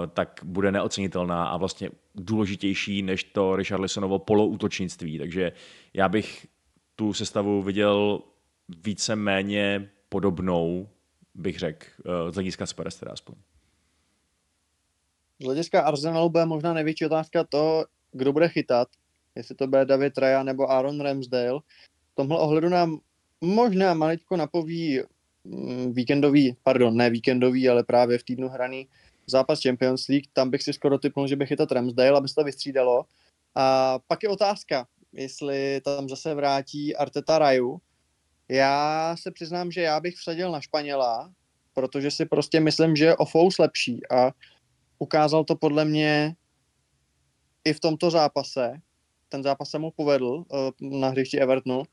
tak 0.07 0.39
bude 0.43 0.71
neocenitelná 0.71 1.47
a 1.47 1.57
vlastně 1.57 1.89
důležitější 2.15 3.01
než 3.01 3.23
to 3.23 3.55
Richarlisonovo 3.55 4.19
poloutočnictví. 4.19 5.19
Takže 5.19 5.51
já 5.93 6.09
bych 6.09 6.47
tu 6.95 7.13
sestavu 7.13 7.61
viděl 7.61 8.21
více 8.83 9.15
méně 9.15 9.89
podobnou, 10.09 10.87
bych 11.35 11.59
řekl, 11.59 11.85
eh, 11.99 12.31
z 12.31 12.33
hlediska 12.33 12.65
Spurs 12.65 12.95
teda 12.95 13.11
aspoň. 13.11 13.35
Z 15.39 15.45
hlediska 15.45 15.81
Arsenalu 15.81 16.29
bude 16.29 16.45
možná 16.45 16.73
největší 16.73 17.05
otázka 17.05 17.43
to, 17.43 17.85
kdo 18.11 18.33
bude 18.33 18.49
chytat, 18.49 18.87
jestli 19.35 19.55
to 19.55 19.67
bude 19.67 19.85
David 19.85 20.17
Raya 20.17 20.43
nebo 20.43 20.71
Aaron 20.71 21.01
Ramsdale. 21.01 21.59
V 22.11 22.15
tomhle 22.15 22.39
ohledu 22.39 22.69
nám 22.69 22.99
možná 23.41 23.93
maličko 23.93 24.37
napoví 24.37 25.01
mm, 25.43 25.93
víkendový, 25.93 26.55
pardon, 26.63 26.97
ne 26.97 27.09
víkendový, 27.09 27.69
ale 27.69 27.83
právě 27.83 28.17
v 28.17 28.23
týdnu 28.23 28.49
hraný 28.49 28.87
zápas 29.27 29.61
Champions 29.61 30.07
League, 30.07 30.27
tam 30.33 30.49
bych 30.49 30.63
si 30.63 30.73
skoro 30.73 30.97
typnul, 30.97 31.27
že 31.27 31.35
by 31.35 31.45
chytat 31.45 31.71
Ramsdale, 31.71 32.17
aby 32.17 32.27
se 32.27 32.35
to 32.35 32.43
vystřídalo. 32.43 33.05
A 33.55 33.99
pak 34.07 34.23
je 34.23 34.29
otázka, 34.29 34.87
jestli 35.13 35.81
tam 35.83 36.09
zase 36.09 36.33
vrátí 36.33 36.95
Arteta 36.95 37.39
Raju, 37.39 37.81
já 38.49 39.15
se 39.19 39.31
přiznám, 39.31 39.71
že 39.71 39.81
já 39.81 39.99
bych 39.99 40.15
vsadil 40.15 40.51
na 40.51 40.61
Španěla, 40.61 41.31
protože 41.73 42.11
si 42.11 42.25
prostě 42.25 42.59
myslím, 42.59 42.95
že 42.95 43.05
je 43.05 43.15
o 43.15 43.25
fous 43.25 43.57
lepší 43.57 44.01
a 44.11 44.31
ukázal 44.99 45.43
to 45.43 45.55
podle 45.55 45.85
mě 45.85 46.35
i 47.65 47.73
v 47.73 47.79
tomto 47.79 48.11
zápase. 48.11 48.81
Ten 49.29 49.43
zápas 49.43 49.69
se 49.69 49.79
mu 49.79 49.91
povedl 49.91 50.27
uh, 50.27 50.99
na 50.99 51.09
hřišti 51.09 51.39
Evertonu 51.39 51.83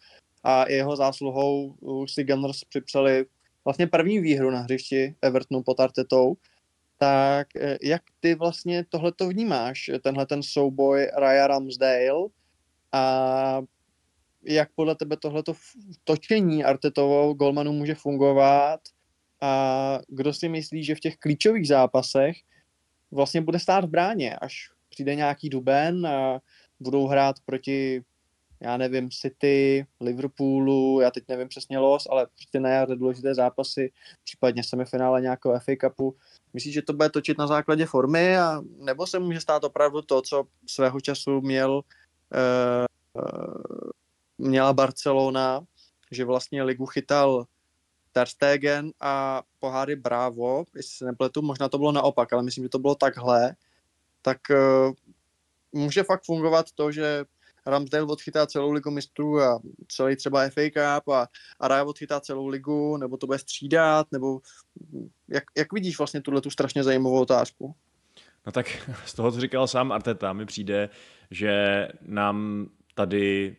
a 0.45 0.71
jeho 0.71 0.97
zásluhou 0.97 1.75
si 2.09 2.25
Gunners 2.25 2.65
připsali 2.65 3.27
vlastně 3.65 3.87
první 3.87 4.21
výhru 4.21 4.51
na 4.51 4.61
hřišti 4.61 5.15
Evertonu 5.23 5.63
pod 5.63 5.81
Artetou. 5.81 6.37
Tak 6.99 7.57
eh, 7.57 7.79
jak 7.83 8.03
ty 8.21 8.35
vlastně 8.35 8.85
tohle 8.89 9.13
to 9.13 9.29
vnímáš, 9.29 9.91
tenhle 10.03 10.27
ten 10.27 10.43
souboj 10.43 11.11
Raya 11.17 11.47
Ramsdale 11.47 12.29
a 12.93 13.63
jak 14.47 14.69
podle 14.75 14.95
tebe 14.95 15.17
tohleto 15.17 15.55
točení 16.05 16.65
Artetovou 16.65 17.35
golmanu 17.35 17.73
může 17.73 17.95
fungovat 17.95 18.81
a 19.41 19.99
kdo 20.09 20.35
si 20.35 20.49
myslí, 20.49 20.85
že 20.85 20.95
v 20.95 21.01
těch 21.01 21.17
klíčových 21.17 21.69
zápasech 21.69 22.37
vlastně 23.11 23.41
bude 23.41 23.59
stát 23.59 23.85
v 23.85 23.89
bráně, 23.89 24.37
až 24.37 24.71
přijde 24.89 25.15
nějaký 25.15 25.49
duben 25.49 26.07
a 26.07 26.41
budou 26.81 27.07
hrát 27.07 27.37
proti, 27.45 28.03
já 28.61 28.77
nevím, 28.77 29.11
City, 29.11 29.87
Liverpoolu, 30.01 31.01
já 31.01 31.11
teď 31.11 31.25
nevím 31.29 31.49
přesně 31.49 31.79
los, 31.79 32.07
ale 32.11 32.27
prostě 32.27 32.61
na 32.61 32.69
jaře 32.69 32.97
důležité 32.97 33.35
zápasy, 33.35 33.93
případně 34.25 34.63
semifinále 34.65 35.21
nějakého 35.21 35.61
FA 35.61 35.73
Cupu. 35.81 36.17
Myslíš, 36.53 36.75
že 36.75 36.83
to 36.83 36.93
bude 36.93 37.11
točit 37.11 37.39
na 37.39 37.47
základě 37.47 37.87
formy, 37.87 38.39
a 38.39 38.61
nebo 38.79 39.07
se 39.07 39.19
může 39.19 39.41
stát 39.41 39.65
opravdu 39.65 40.03
to, 40.03 40.23
co 40.23 40.45
svého 40.67 41.01
času 41.01 41.41
měl 41.41 41.73
uh, 41.75 41.83
měla 44.45 44.73
Barcelona, 44.73 45.61
že 46.11 46.25
vlastně 46.25 46.63
ligu 46.63 46.87
chytal 46.87 47.47
Ter 48.13 48.29
Stegen 48.29 48.93
a 49.01 49.43
poháry 49.59 49.97
Bravo, 49.97 50.65
jestli 50.77 50.97
se 50.97 51.05
nepletu, 51.05 51.43
možná 51.43 51.69
to 51.69 51.79
bylo 51.79 51.93
naopak, 51.93 52.33
ale 52.33 52.43
myslím, 52.43 52.65
že 52.65 52.69
to 52.69 52.79
bylo 52.79 52.95
takhle, 52.95 53.55
tak 54.23 54.39
uh, 54.51 54.93
může 55.73 56.03
fakt 56.03 56.25
fungovat 56.25 56.73
to, 56.73 56.93
že 56.93 57.25
Ramsdale 57.67 58.05
odchytá 58.05 58.47
celou 58.47 58.71
ligu 58.71 58.91
mistrů 58.91 59.41
a 59.41 59.61
celý 59.89 60.17
třeba 60.17 60.49
FA 60.49 60.61
Cup 60.71 61.09
a, 61.09 61.29
a 61.61 61.69
Raya 61.69 61.85
odchytá 61.85 62.21
celou 62.21 62.47
ligu, 62.47 62.97
nebo 62.97 63.17
to 63.17 63.27
bude 63.27 63.39
střídat, 63.39 64.13
nebo 64.13 64.41
jak, 65.29 65.45
jak 65.57 65.73
vidíš 65.73 65.99
vlastně 65.99 66.21
tuhle 66.21 66.41
tu 66.41 66.51
strašně 66.51 66.85
zajímavou 66.85 67.21
otázku? 67.21 67.75
No 68.47 68.53
tak 68.53 68.67
z 69.07 69.15
toho, 69.15 69.33
co 69.33 69.41
říkal 69.41 69.67
sám 69.67 69.93
Arteta, 69.93 70.33
mi 70.33 70.47
přijde, 70.47 70.89
že 71.31 71.89
nám 72.03 72.69
tady 72.95 73.57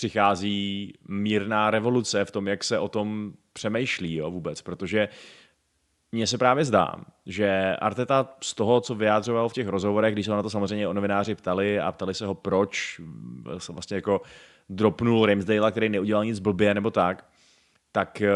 přichází 0.00 0.92
mírná 1.08 1.70
revoluce 1.70 2.24
v 2.24 2.30
tom, 2.30 2.48
jak 2.48 2.64
se 2.64 2.78
o 2.78 2.88
tom 2.88 3.32
přemýšlí 3.52 4.14
jo, 4.14 4.30
vůbec, 4.30 4.62
protože 4.62 5.08
mně 6.12 6.26
se 6.26 6.38
právě 6.38 6.64
zdá, 6.64 6.94
že 7.26 7.76
Arteta 7.80 8.28
z 8.42 8.54
toho, 8.54 8.80
co 8.80 8.94
vyjádřoval 8.94 9.48
v 9.48 9.52
těch 9.52 9.68
rozhovorech, 9.68 10.14
když 10.14 10.26
se 10.26 10.32
na 10.32 10.42
to 10.42 10.50
samozřejmě 10.50 10.88
o 10.88 10.92
novináři 10.92 11.34
ptali 11.34 11.80
a 11.80 11.92
ptali 11.92 12.14
se 12.14 12.26
ho, 12.26 12.34
proč 12.34 13.00
se 13.58 13.72
vlastně 13.72 13.94
jako 13.94 14.20
dropnul 14.68 15.26
Ramsdale, 15.26 15.70
který 15.70 15.88
neudělal 15.88 16.24
nic 16.24 16.38
blbě 16.38 16.74
nebo 16.74 16.90
tak, 16.90 17.26
tak 17.92 18.22
eh, 18.22 18.30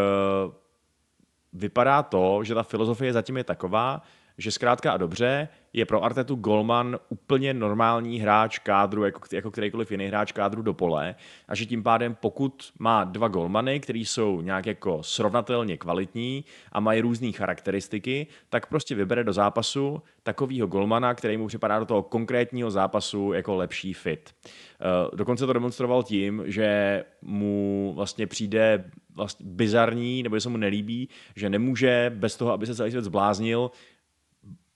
vypadá 1.53 2.03
to, 2.03 2.45
že 2.45 2.55
ta 2.55 2.63
filozofie 2.63 3.13
zatím 3.13 3.37
je 3.37 3.45
taková, 3.45 4.03
že 4.39 4.53
zkrátka 4.53 4.93
a 4.93 4.97
dobře 4.97 5.49
je 5.75 5.87
pro 5.87 6.05
Artetu 6.05 6.35
Golman 6.35 6.99
úplně 7.09 7.55
normální 7.55 8.21
hráč 8.21 8.59
kádru, 8.59 9.05
jako, 9.05 9.21
jako 9.33 9.51
kterýkoliv 9.51 9.91
jiný 9.91 10.07
hráč 10.07 10.33
kádru 10.33 10.63
do 10.63 10.75
pole 10.75 11.15
a 11.49 11.55
že 11.55 11.67
tím 11.67 11.83
pádem 11.83 12.17
pokud 12.21 12.73
má 12.79 13.05
dva 13.05 13.29
golmany, 13.29 13.81
který 13.81 14.05
jsou 14.05 14.41
nějak 14.41 14.67
jako 14.67 15.03
srovnatelně 15.03 15.77
kvalitní 15.77 16.45
a 16.73 16.81
mají 16.81 17.01
různé 17.01 17.33
charakteristiky, 17.33 18.27
tak 18.49 18.67
prostě 18.67 18.95
vybere 18.95 19.25
do 19.25 19.33
zápasu 19.33 20.03
takového 20.23 20.67
golmana, 20.67 21.15
který 21.15 21.37
mu 21.37 21.47
připadá 21.47 21.79
do 21.79 21.85
toho 21.85 22.03
konkrétního 22.03 22.71
zápasu 22.71 23.33
jako 23.33 23.57
lepší 23.57 23.93
fit. 23.93 24.35
Eh, 24.45 25.17
dokonce 25.17 25.47
to 25.47 25.53
demonstroval 25.53 26.03
tím, 26.03 26.43
že 26.47 27.05
mu 27.23 27.93
vlastně 27.97 28.27
přijde 28.27 28.85
vlastně 29.15 29.47
bizarní, 29.49 30.23
nebo 30.23 30.37
že 30.37 30.41
se 30.41 30.49
mu 30.49 30.57
nelíbí, 30.57 31.09
že 31.37 31.51
nemůže 31.51 32.13
bez 32.15 32.37
toho, 32.37 32.53
aby 32.53 32.67
se 32.67 32.75
celý 32.75 32.91
svět 32.91 33.05
zbláznil, 33.05 33.71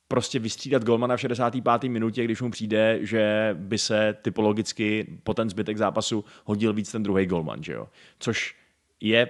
prostě 0.08 0.38
vystřídat 0.38 0.84
golmana 0.84 1.16
v 1.16 1.20
65. 1.20 1.88
minutě, 1.88 2.24
když 2.24 2.42
mu 2.42 2.50
přijde, 2.50 2.98
že 3.00 3.56
by 3.58 3.78
se 3.78 4.16
typologicky 4.22 5.06
po 5.22 5.34
ten 5.34 5.50
zbytek 5.50 5.76
zápasu 5.76 6.24
hodil 6.44 6.72
víc 6.72 6.92
ten 6.92 7.02
druhý 7.02 7.26
golman, 7.26 7.62
že 7.62 7.72
jo? 7.72 7.88
Což 8.18 8.54
je 9.00 9.28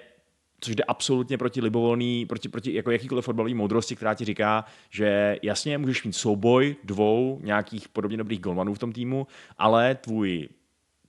což 0.61 0.75
jde 0.75 0.85
absolutně 0.85 1.39
proti 1.39 1.61
libovolný, 1.61 2.27
proti, 2.27 2.49
proti 2.49 2.75
jako 2.75 2.91
jakýkoliv 2.91 3.25
fotbalový 3.25 3.55
moudrosti, 3.55 3.97
která 3.97 4.15
ti 4.15 4.25
říká, 4.25 4.65
že 4.91 5.37
jasně 5.43 5.79
můžeš 5.79 6.05
mít 6.05 6.13
souboj 6.13 6.77
dvou 6.85 7.41
nějakých 7.43 7.89
podobně 7.89 8.17
dobrých 8.17 8.41
golmanů 8.41 8.75
v 8.75 8.79
tom 8.79 8.93
týmu, 8.93 9.27
ale 9.59 9.95
tvůj 9.95 10.49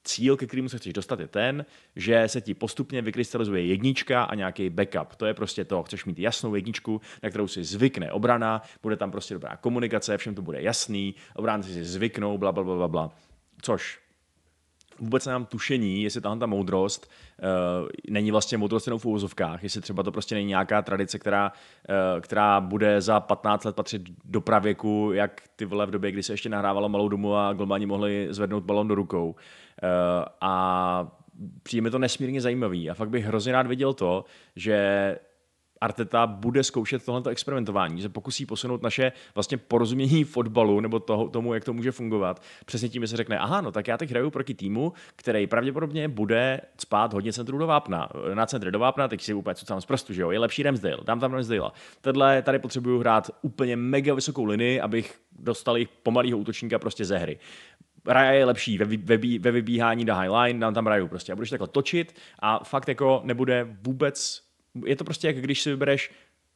cíl, 0.09 0.37
ke 0.37 0.47
kterému 0.47 0.69
se 0.69 0.77
chceš 0.77 0.93
dostat, 0.93 1.19
je 1.19 1.27
ten, 1.27 1.65
že 1.95 2.27
se 2.27 2.41
ti 2.41 2.53
postupně 2.53 3.01
vykrystalizuje 3.01 3.65
jednička 3.65 4.23
a 4.23 4.35
nějaký 4.35 4.69
backup. 4.69 5.15
To 5.15 5.25
je 5.25 5.33
prostě 5.33 5.65
to. 5.65 5.83
Chceš 5.83 6.05
mít 6.05 6.19
jasnou 6.19 6.55
jedničku, 6.55 7.01
na 7.23 7.29
kterou 7.29 7.47
si 7.47 7.63
zvykne 7.63 8.11
obrana, 8.11 8.61
bude 8.83 8.95
tam 8.95 9.11
prostě 9.11 9.33
dobrá 9.33 9.55
komunikace, 9.55 10.17
všem 10.17 10.35
to 10.35 10.41
bude 10.41 10.61
jasný, 10.61 11.15
obránci 11.35 11.73
si 11.73 11.83
zvyknou, 11.83 12.37
bla, 12.37 12.51
bla, 12.51 12.63
bla, 12.63 12.75
bla, 12.75 12.87
bla. 12.87 13.11
Což 13.61 13.99
vůbec 14.99 15.25
nemám 15.25 15.45
tušení, 15.45 16.03
jestli 16.03 16.21
tahle 16.21 16.37
ta 16.39 16.45
moudrost 16.45 17.11
uh, 17.81 17.89
není 18.09 18.31
vlastně 18.31 18.57
moudrost 18.57 18.87
jenom 18.87 18.99
v 18.99 19.05
úvozovkách, 19.05 19.63
jestli 19.63 19.81
třeba 19.81 20.03
to 20.03 20.11
prostě 20.11 20.35
není 20.35 20.47
nějaká 20.47 20.81
tradice, 20.81 21.19
která, 21.19 21.51
uh, 21.89 22.21
která 22.21 22.61
bude 22.61 23.01
za 23.01 23.19
15 23.19 23.63
let 23.63 23.75
patřit 23.75 24.01
do 24.25 24.41
pravěku, 24.41 25.11
jak 25.13 25.41
ty 25.55 25.65
vole 25.65 25.85
v 25.85 25.91
době, 25.91 26.11
kdy 26.11 26.23
se 26.23 26.33
ještě 26.33 26.49
nahrávalo 26.49 26.89
malou 26.89 27.09
domu 27.09 27.35
a 27.35 27.53
golmani 27.53 27.85
mohli 27.85 28.27
zvednout 28.29 28.63
balon 28.63 28.87
do 28.87 28.95
rukou. 28.95 29.29
Uh, 29.29 29.35
a 30.41 31.11
přijde 31.63 31.81
mi 31.81 31.91
to 31.91 31.99
nesmírně 31.99 32.41
zajímavý 32.41 32.89
a 32.89 32.93
fakt 32.93 33.09
bych 33.09 33.25
hrozně 33.25 33.51
rád 33.51 33.67
viděl 33.67 33.93
to, 33.93 34.25
že 34.55 35.15
Arteta 35.81 36.27
bude 36.27 36.63
zkoušet 36.63 37.05
tohleto 37.05 37.29
experimentování, 37.29 38.01
že 38.01 38.09
pokusí 38.09 38.45
posunout 38.45 38.81
naše 38.81 39.11
vlastně 39.35 39.57
porozumění 39.57 40.23
fotbalu 40.23 40.79
nebo 40.79 40.99
toho, 40.99 41.29
tomu, 41.29 41.53
jak 41.53 41.63
to 41.63 41.73
může 41.73 41.91
fungovat. 41.91 42.41
Přesně 42.65 42.89
tím, 42.89 43.01
že 43.01 43.07
se 43.07 43.17
řekne, 43.17 43.39
aha, 43.39 43.61
no 43.61 43.71
tak 43.71 43.87
já 43.87 43.97
teď 43.97 44.09
hraju 44.09 44.29
proti 44.29 44.53
týmu, 44.53 44.93
který 45.15 45.47
pravděpodobně 45.47 46.07
bude 46.07 46.61
spát 46.77 47.13
hodně 47.13 47.33
centrů 47.33 47.57
do 47.57 47.67
vápna. 47.67 48.09
Na 48.33 48.45
centry 48.45 48.71
do 48.71 48.79
vápna, 48.79 49.07
teď 49.07 49.21
si 49.21 49.33
úplně 49.33 49.55
co 49.55 49.65
tam 49.65 49.81
zprostu, 49.81 50.13
že 50.13 50.21
jo, 50.21 50.31
je 50.31 50.39
lepší 50.39 50.63
Ramsdale, 50.63 50.97
dám 51.05 51.19
tam 51.19 51.33
Ramsdale. 51.33 51.71
Tadle 52.01 52.41
tady 52.41 52.59
potřebuju 52.59 52.99
hrát 52.99 53.31
úplně 53.41 53.75
mega 53.75 54.13
vysokou 54.13 54.45
linii, 54.45 54.81
abych 54.81 55.19
dostal 55.31 55.77
jich 55.77 55.87
pomalého 56.03 56.37
útočníka 56.37 56.79
prostě 56.79 57.05
ze 57.05 57.17
hry. 57.17 57.39
Raja 58.05 58.31
je 58.31 58.45
lepší 58.45 58.77
ve, 58.77 58.85
ve, 58.85 59.39
ve 59.39 59.51
vybíhání 59.51 60.05
na 60.05 60.19
highline, 60.19 60.59
dám 60.59 60.73
tam 60.73 60.87
Raju 60.87 61.07
prostě 61.07 61.31
a 61.31 61.35
budeš 61.35 61.49
takhle 61.49 61.67
točit 61.67 62.15
a 62.39 62.63
fakt 62.63 62.87
jako 62.87 63.21
nebude 63.23 63.77
vůbec 63.81 64.48
je 64.85 64.95
to 64.95 65.03
prostě 65.03 65.27
jak 65.27 65.41
když 65.41 65.61
si 65.61 65.69
vybereš 65.69 66.11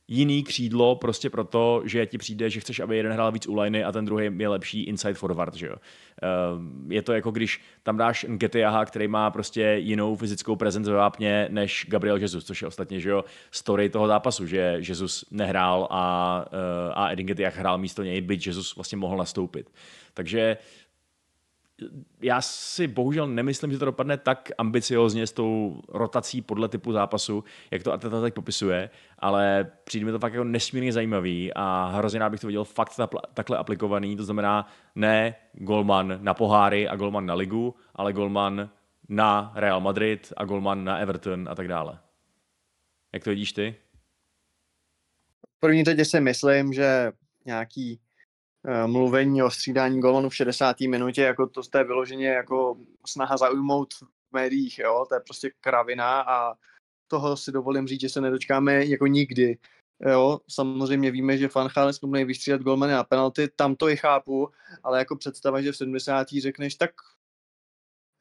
jiný 0.08 0.44
křídlo 0.44 0.96
prostě 0.96 1.30
proto, 1.30 1.82
že 1.86 2.06
ti 2.06 2.18
přijde, 2.18 2.50
že 2.50 2.60
chceš, 2.60 2.80
aby 2.80 2.98
jeden 2.98 3.12
hrál 3.12 3.32
víc 3.32 3.48
u 3.48 3.56
liney 3.56 3.84
a 3.84 3.92
ten 3.92 4.06
druhý 4.06 4.30
je 4.38 4.48
lepší 4.48 4.84
inside 4.84 5.14
forward, 5.14 5.56
že 5.56 5.68
jo. 5.68 5.76
Ehm, 6.22 6.92
je 6.92 7.02
to 7.02 7.14
jako 7.14 7.32
když 7.32 7.62
tam 7.84 7.98
dáš 7.98 8.26
Nketiaha, 8.30 8.86
který 8.86 9.08
má 9.08 9.32
prostě 9.32 9.76
jinou 9.80 10.16
fyzickou 10.16 10.56
prezenci 10.56 10.90
ve 10.90 10.96
vápně 10.96 11.48
než 11.52 11.86
Gabriel 11.90 12.18
Jesus, 12.18 12.46
což 12.46 12.62
je 12.62 12.68
ostatně, 12.68 13.00
že 13.00 13.10
jo, 13.10 13.24
story 13.52 13.90
toho 13.90 14.08
zápasu, 14.08 14.46
že 14.48 14.76
Jesus 14.88 15.26
nehrál 15.32 15.88
a, 15.92 16.46
eh, 16.48 16.94
a 16.94 17.12
Edin 17.12 17.28
hrál 17.46 17.78
místo 17.78 18.04
něj, 18.04 18.22
byť 18.22 18.48
Jesus 18.48 18.76
vlastně 18.76 18.98
mohl 18.98 19.18
nastoupit. 19.18 19.72
Takže 20.14 20.58
já 22.22 22.42
si 22.42 22.88
bohužel 22.88 23.28
nemyslím, 23.28 23.72
že 23.72 23.78
to 23.78 23.86
dopadne 23.86 24.18
tak 24.18 24.52
ambiciozně 24.58 25.28
s 25.28 25.32
tou 25.32 25.82
rotací 25.90 26.42
podle 26.42 26.70
typu 26.70 26.92
zápasu, 26.92 27.44
jak 27.72 27.84
to 27.84 27.94
Arteta 27.94 28.22
teď 28.22 28.34
popisuje, 28.34 28.90
ale 29.20 29.72
přijde 29.84 30.06
mi 30.06 30.12
to 30.12 30.20
fakt 30.20 30.34
jako 30.34 30.44
nesmírně 30.44 30.94
zajímavý 30.94 31.52
a 31.56 31.92
hrozně 31.96 32.20
rád 32.20 32.30
bych 32.30 32.40
to 32.40 32.48
viděl 32.48 32.64
fakt 32.64 33.00
takhle 33.34 33.58
aplikovaný, 33.58 34.18
to 34.18 34.24
znamená 34.24 34.68
ne 34.96 35.36
golman 35.54 36.18
na 36.22 36.34
poháry 36.34 36.88
a 36.88 36.96
golman 36.96 37.26
na 37.26 37.34
ligu, 37.34 37.76
ale 37.96 38.14
golman 38.14 38.70
na 39.10 39.52
Real 39.56 39.82
Madrid 39.82 40.34
a 40.38 40.46
golman 40.46 40.84
na 40.84 40.98
Everton 40.98 41.48
a 41.52 41.56
tak 41.56 41.68
dále. 41.68 42.00
Jak 43.14 43.24
to 43.24 43.30
vidíš 43.30 43.54
ty? 43.54 43.76
První 45.60 45.84
teď 45.84 46.08
si 46.08 46.20
myslím, 46.20 46.74
že 46.74 47.12
nějaký 47.46 48.00
mluvení 48.86 49.44
o 49.44 49.52
střídání 49.52 50.00
golmanů 50.00 50.30
v 50.30 50.36
60. 50.36 50.80
minutě, 50.80 51.22
jako 51.22 51.48
to 51.48 51.78
je 51.78 51.84
vyloženě 51.84 52.28
jako 52.28 52.78
snaha 53.08 53.38
zaujmout 53.38 53.94
v 53.94 54.04
médiích, 54.32 54.80
jo? 54.80 55.06
to 55.10 55.16
je 55.16 55.22
prostě 55.22 55.52
kravina 55.62 56.22
a 56.22 56.54
toho 57.08 57.38
si 57.38 57.52
dovolím 57.52 57.88
říct, 57.88 58.02
že 58.02 58.10
se 58.10 58.22
nedočkáme 58.22 58.86
jako 58.86 59.08
nikdy. 59.08 59.58
Jo, 60.10 60.40
samozřejmě 60.50 61.12
víme, 61.12 61.38
že 61.38 61.48
Fanchal 61.48 61.88
je 61.88 61.94
schopný 61.94 62.26
vystřídat 62.26 62.62
golmany 62.62 62.94
na 62.94 63.04
penalty, 63.04 63.48
tam 63.56 63.76
to 63.76 63.90
i 63.90 63.98
chápu, 63.98 64.50
ale 64.84 65.00
jako 65.00 65.16
představa, 65.16 65.62
že 65.62 65.72
v 65.72 65.78
70. 65.78 66.28
řekneš, 66.42 66.76
tak 66.76 66.92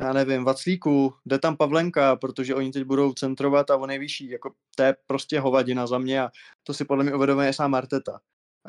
já 0.01 0.13
nevím, 0.13 0.45
Vaclíku, 0.45 1.15
jde 1.27 1.39
tam 1.39 1.57
Pavlenka, 1.57 2.17
protože 2.17 2.55
oni 2.55 2.73
teď 2.73 2.85
budou 2.85 3.13
centrovat 3.13 3.71
a 3.71 3.77
on 3.77 3.91
je 3.91 3.99
vyšší. 3.99 4.31
Jako, 4.31 4.55
to 4.77 4.83
je 4.83 4.97
prostě 5.07 5.41
hovadina 5.41 5.87
za 5.87 5.99
mě 5.99 6.23
a 6.23 6.31
to 6.63 6.75
si 6.75 6.85
podle 6.85 7.05
mě 7.05 7.15
uvědomuje 7.15 7.53
sám 7.53 7.75
Arteta. 7.75 8.21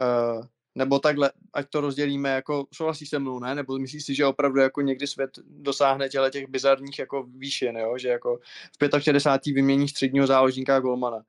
Uh, 0.02 0.46
nebo 0.76 1.00
takhle, 1.00 1.32
ať 1.54 1.70
to 1.70 1.82
rozdělíme, 1.82 2.30
jako 2.30 2.66
souhlasí 2.74 3.06
se 3.06 3.20
mnou, 3.20 3.40
ne? 3.40 3.56
Nebo 3.56 3.80
myslíš 3.80 4.06
si, 4.06 4.16
že 4.16 4.26
opravdu 4.26 4.60
jako 4.60 4.82
někdy 4.82 5.08
svět 5.08 5.30
dosáhne 5.48 6.10
těle 6.10 6.32
těch 6.32 6.48
bizarních 6.48 7.00
jako 7.00 7.24
výšin, 7.38 7.78
jo? 7.78 7.98
Že 7.98 8.10
jako 8.10 8.40
v 8.82 9.02
65. 9.04 9.54
vymění 9.54 9.88
středního 9.88 10.28
záložníka 10.28 10.80
golmana. 10.80 11.24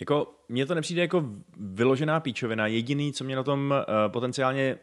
Jako, 0.00 0.34
mně 0.48 0.66
to 0.66 0.74
nepřijde 0.74 1.02
jako 1.02 1.24
vyložená 1.56 2.20
píčovina. 2.20 2.66
Jediný, 2.66 3.12
co 3.12 3.24
mě 3.24 3.36
na 3.36 3.42
tom 3.42 3.74
uh, 3.88 4.12
potenciálně 4.12 4.78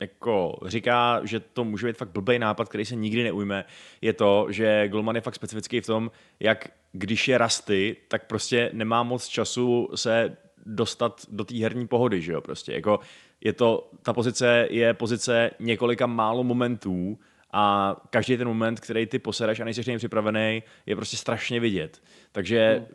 jako 0.00 0.58
říká, 0.66 1.20
že 1.24 1.40
to 1.40 1.64
může 1.64 1.86
být 1.86 1.96
fakt 1.96 2.10
blbý 2.10 2.38
nápad, 2.38 2.68
který 2.68 2.84
se 2.84 2.96
nikdy 2.96 3.24
neujme, 3.24 3.64
je 4.00 4.12
to, 4.12 4.46
že 4.50 4.88
Golman 4.88 5.14
je 5.14 5.20
fakt 5.20 5.34
specifický 5.34 5.80
v 5.80 5.86
tom, 5.86 6.10
jak 6.40 6.68
když 6.92 7.28
je 7.28 7.38
rasty, 7.38 7.96
tak 8.08 8.26
prostě 8.26 8.70
nemá 8.72 9.02
moc 9.02 9.26
času 9.26 9.88
se 9.94 10.36
dostat 10.66 11.26
do 11.28 11.44
té 11.44 11.56
herní 11.56 11.86
pohody, 11.86 12.22
že 12.22 12.32
jo, 12.32 12.40
prostě, 12.40 12.72
jako 12.72 13.00
je 13.40 13.52
to, 13.52 13.90
ta 14.02 14.12
pozice 14.12 14.66
je 14.70 14.94
pozice 14.94 15.50
několika 15.60 16.06
málo 16.06 16.44
momentů 16.44 17.18
a 17.52 17.96
každý 18.10 18.36
ten 18.36 18.48
moment, 18.48 18.80
který 18.80 19.06
ty 19.06 19.18
posereš 19.18 19.60
a 19.60 19.64
nejsi 19.64 19.82
něj 19.86 19.98
připravený, 19.98 20.62
je 20.86 20.96
prostě 20.96 21.16
strašně 21.16 21.60
vidět. 21.60 22.02
Takže 22.32 22.86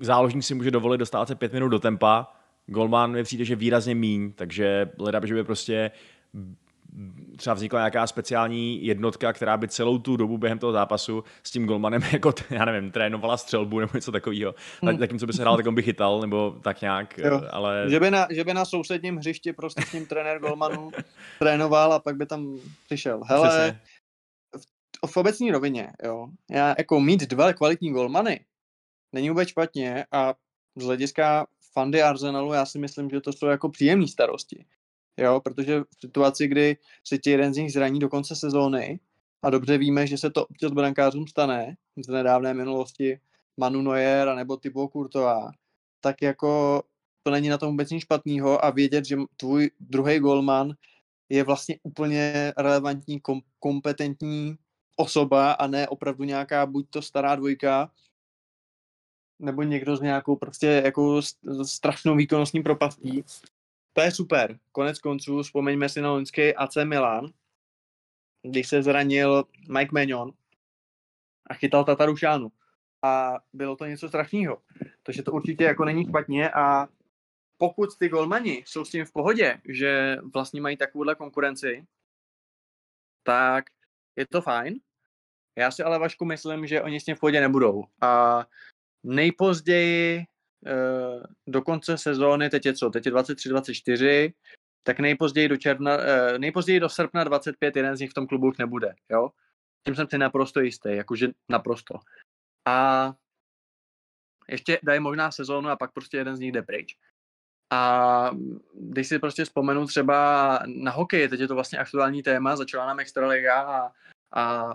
záložník 0.00 0.44
si 0.44 0.54
může 0.54 0.70
dovolit 0.70 0.98
dostat 0.98 1.28
se 1.28 1.34
pět 1.34 1.52
minut 1.52 1.68
do 1.68 1.78
tempa, 1.78 2.32
Golman 2.66 3.12
mi 3.12 3.22
přijde, 3.22 3.44
že 3.44 3.56
výrazně 3.56 3.94
míň, 3.94 4.32
takže 4.32 4.90
hledám, 4.98 5.26
že 5.26 5.34
by 5.34 5.44
prostě 5.44 5.90
třeba 7.36 7.54
vznikla 7.54 7.80
nějaká 7.80 8.06
speciální 8.06 8.86
jednotka, 8.86 9.32
která 9.32 9.56
by 9.56 9.68
celou 9.68 9.98
tu 9.98 10.16
dobu 10.16 10.38
během 10.38 10.58
toho 10.58 10.72
zápasu 10.72 11.24
s 11.42 11.50
tím 11.50 11.66
golmanem 11.66 12.02
jako, 12.12 12.34
já 12.50 12.64
nevím, 12.64 12.90
trénovala 12.90 13.36
střelbu 13.36 13.80
nebo 13.80 13.90
něco 13.94 14.12
takového. 14.12 14.54
Hmm. 14.82 14.98
Tak, 14.98 15.10
co 15.18 15.26
by 15.26 15.32
se 15.32 15.42
hrál, 15.42 15.56
tak 15.56 15.66
on 15.66 15.74
by 15.74 15.82
chytal, 15.82 16.20
nebo 16.20 16.56
tak 16.62 16.80
nějak, 16.80 17.18
jo. 17.18 17.42
ale... 17.50 17.86
Že 17.90 18.00
by, 18.00 18.10
na, 18.10 18.26
že 18.30 18.44
by 18.44 18.54
na 18.54 18.64
sousedním 18.64 19.16
hřišti 19.16 19.52
prostě 19.52 19.82
s 19.82 19.92
ním 19.92 20.06
trenér 20.06 20.38
golmanů 20.38 20.90
trénoval 21.38 21.92
a 21.92 21.98
pak 21.98 22.16
by 22.16 22.26
tam 22.26 22.58
přišel. 22.86 23.20
Hele, 23.24 23.80
v, 24.56 25.10
v 25.10 25.16
obecní 25.16 25.50
rovině, 25.50 25.92
jo, 26.04 26.28
já 26.50 26.74
jako 26.78 27.00
mít 27.00 27.20
dva 27.20 27.52
kvalitní 27.52 27.92
golmany 27.92 28.40
není 29.12 29.28
vůbec 29.28 29.48
špatně 29.48 30.04
a 30.12 30.34
z 30.76 30.84
hlediska 30.84 31.46
fandy 31.72 32.02
Arsenalu 32.02 32.52
já 32.52 32.66
si 32.66 32.78
myslím, 32.78 33.10
že 33.10 33.20
to 33.20 33.32
jsou 33.32 33.46
jako 33.46 33.68
příjemné 33.68 34.08
starosti. 34.08 34.64
Jo, 35.16 35.40
protože 35.40 35.80
v 35.80 36.00
situaci, 36.00 36.48
kdy 36.48 36.76
se 37.04 37.18
ti 37.18 37.30
jeden 37.30 37.54
z 37.54 37.56
nich 37.56 37.72
zraní 37.72 37.98
do 38.00 38.08
konce 38.08 38.36
sezóny 38.36 39.00
a 39.42 39.50
dobře 39.50 39.78
víme, 39.78 40.06
že 40.06 40.18
se 40.18 40.30
to 40.30 40.46
občas 40.46 40.72
brankářům 40.72 41.26
stane 41.26 41.76
z 42.04 42.08
nedávné 42.08 42.54
minulosti 42.54 43.20
Manu 43.56 43.82
Neuer 43.82 44.28
a 44.28 44.34
nebo 44.34 44.56
Thibaut 44.56 44.92
Courtois, 44.92 45.44
tak 46.00 46.22
jako 46.22 46.82
to 47.22 47.30
není 47.30 47.48
na 47.48 47.58
tom 47.58 47.70
vůbec 47.70 47.90
nic 47.90 48.02
špatného 48.02 48.64
a 48.64 48.70
vědět, 48.70 49.04
že 49.04 49.16
tvůj 49.36 49.70
druhý 49.80 50.18
golman 50.18 50.74
je 51.28 51.44
vlastně 51.44 51.78
úplně 51.82 52.52
relevantní, 52.56 53.20
kom- 53.20 53.42
kompetentní 53.58 54.56
osoba 54.96 55.52
a 55.52 55.66
ne 55.66 55.88
opravdu 55.88 56.24
nějaká 56.24 56.66
buď 56.66 56.90
to 56.90 57.02
stará 57.02 57.34
dvojka, 57.34 57.90
nebo 59.38 59.62
někdo 59.62 59.96
s 59.96 60.00
nějakou 60.00 60.36
prostě 60.36 60.82
jako 60.84 61.22
strašnou 61.62 62.16
výkonnostní 62.16 62.62
propastí, 62.62 63.24
to 63.94 64.00
je 64.00 64.10
super. 64.10 64.58
Konec 64.72 64.98
konců 64.98 65.42
vzpomeňme 65.42 65.88
si 65.88 66.00
na 66.00 66.10
loňský 66.10 66.54
AC 66.54 66.76
Milan, 66.84 67.32
když 68.42 68.68
se 68.68 68.82
zranil 68.82 69.44
Mike 69.68 69.90
Magnon 69.92 70.32
a 71.46 71.54
chytal 71.54 71.84
Tatarušánu. 71.84 72.52
A 73.02 73.34
bylo 73.52 73.76
to 73.76 73.86
něco 73.86 74.08
strašného. 74.08 74.62
Takže 75.02 75.22
to 75.22 75.32
určitě 75.32 75.64
jako 75.64 75.84
není 75.84 76.04
špatně 76.04 76.50
a 76.50 76.88
pokud 77.58 77.98
ty 77.98 78.08
golmani 78.08 78.64
jsou 78.66 78.84
s 78.84 78.90
tím 78.90 79.04
v 79.04 79.12
pohodě, 79.12 79.60
že 79.68 80.16
vlastně 80.34 80.60
mají 80.60 80.76
takovouhle 80.76 81.14
konkurenci, 81.14 81.86
tak 83.22 83.64
je 84.16 84.26
to 84.26 84.42
fajn. 84.42 84.80
Já 85.56 85.70
si 85.70 85.82
ale 85.82 85.98
Vašku 85.98 86.24
myslím, 86.24 86.66
že 86.66 86.82
oni 86.82 87.00
s 87.00 87.04
tím 87.04 87.16
v 87.16 87.20
pohodě 87.20 87.40
nebudou. 87.40 87.84
A 88.00 88.44
nejpozději 89.02 90.24
do 91.46 91.62
konce 91.62 91.98
sezóny, 91.98 92.50
teď 92.50 92.66
je 92.66 92.74
co, 92.74 92.90
teď 92.90 93.06
je 93.06 93.12
23-24, 93.12 94.32
tak 94.82 95.00
nejpozději 95.00 95.48
do 95.48 95.56
června, 95.56 95.92
eh, 95.92 96.38
nejpozději 96.38 96.80
do 96.80 96.88
srpna 96.88 97.24
25 97.24 97.76
jeden 97.76 97.96
z 97.96 98.00
nich 98.00 98.10
v 98.10 98.14
tom 98.14 98.26
klubu 98.26 98.48
už 98.48 98.58
nebude, 98.58 98.94
jo. 99.10 99.30
Tím 99.86 99.94
jsem 99.94 100.06
si 100.10 100.18
naprosto 100.18 100.60
jistý, 100.60 100.88
jakože 100.96 101.28
naprosto. 101.48 101.94
A 102.68 103.12
ještě 104.48 104.78
dají 104.82 105.00
možná 105.00 105.30
sezónu 105.30 105.68
a 105.68 105.76
pak 105.76 105.92
prostě 105.92 106.16
jeden 106.16 106.36
z 106.36 106.40
nich 106.40 106.52
jde 106.52 106.62
pryč. 106.62 106.96
A 107.70 108.30
když 108.74 109.08
si 109.08 109.18
prostě 109.18 109.44
vzpomenu 109.44 109.86
třeba 109.86 110.58
na 110.66 110.90
hokej, 110.90 111.28
teď 111.28 111.40
je 111.40 111.48
to 111.48 111.54
vlastně 111.54 111.78
aktuální 111.78 112.22
téma, 112.22 112.56
začala 112.56 112.86
nám 112.86 113.00
Extraliga 113.00 113.62
a, 113.62 113.92
a 114.32 114.74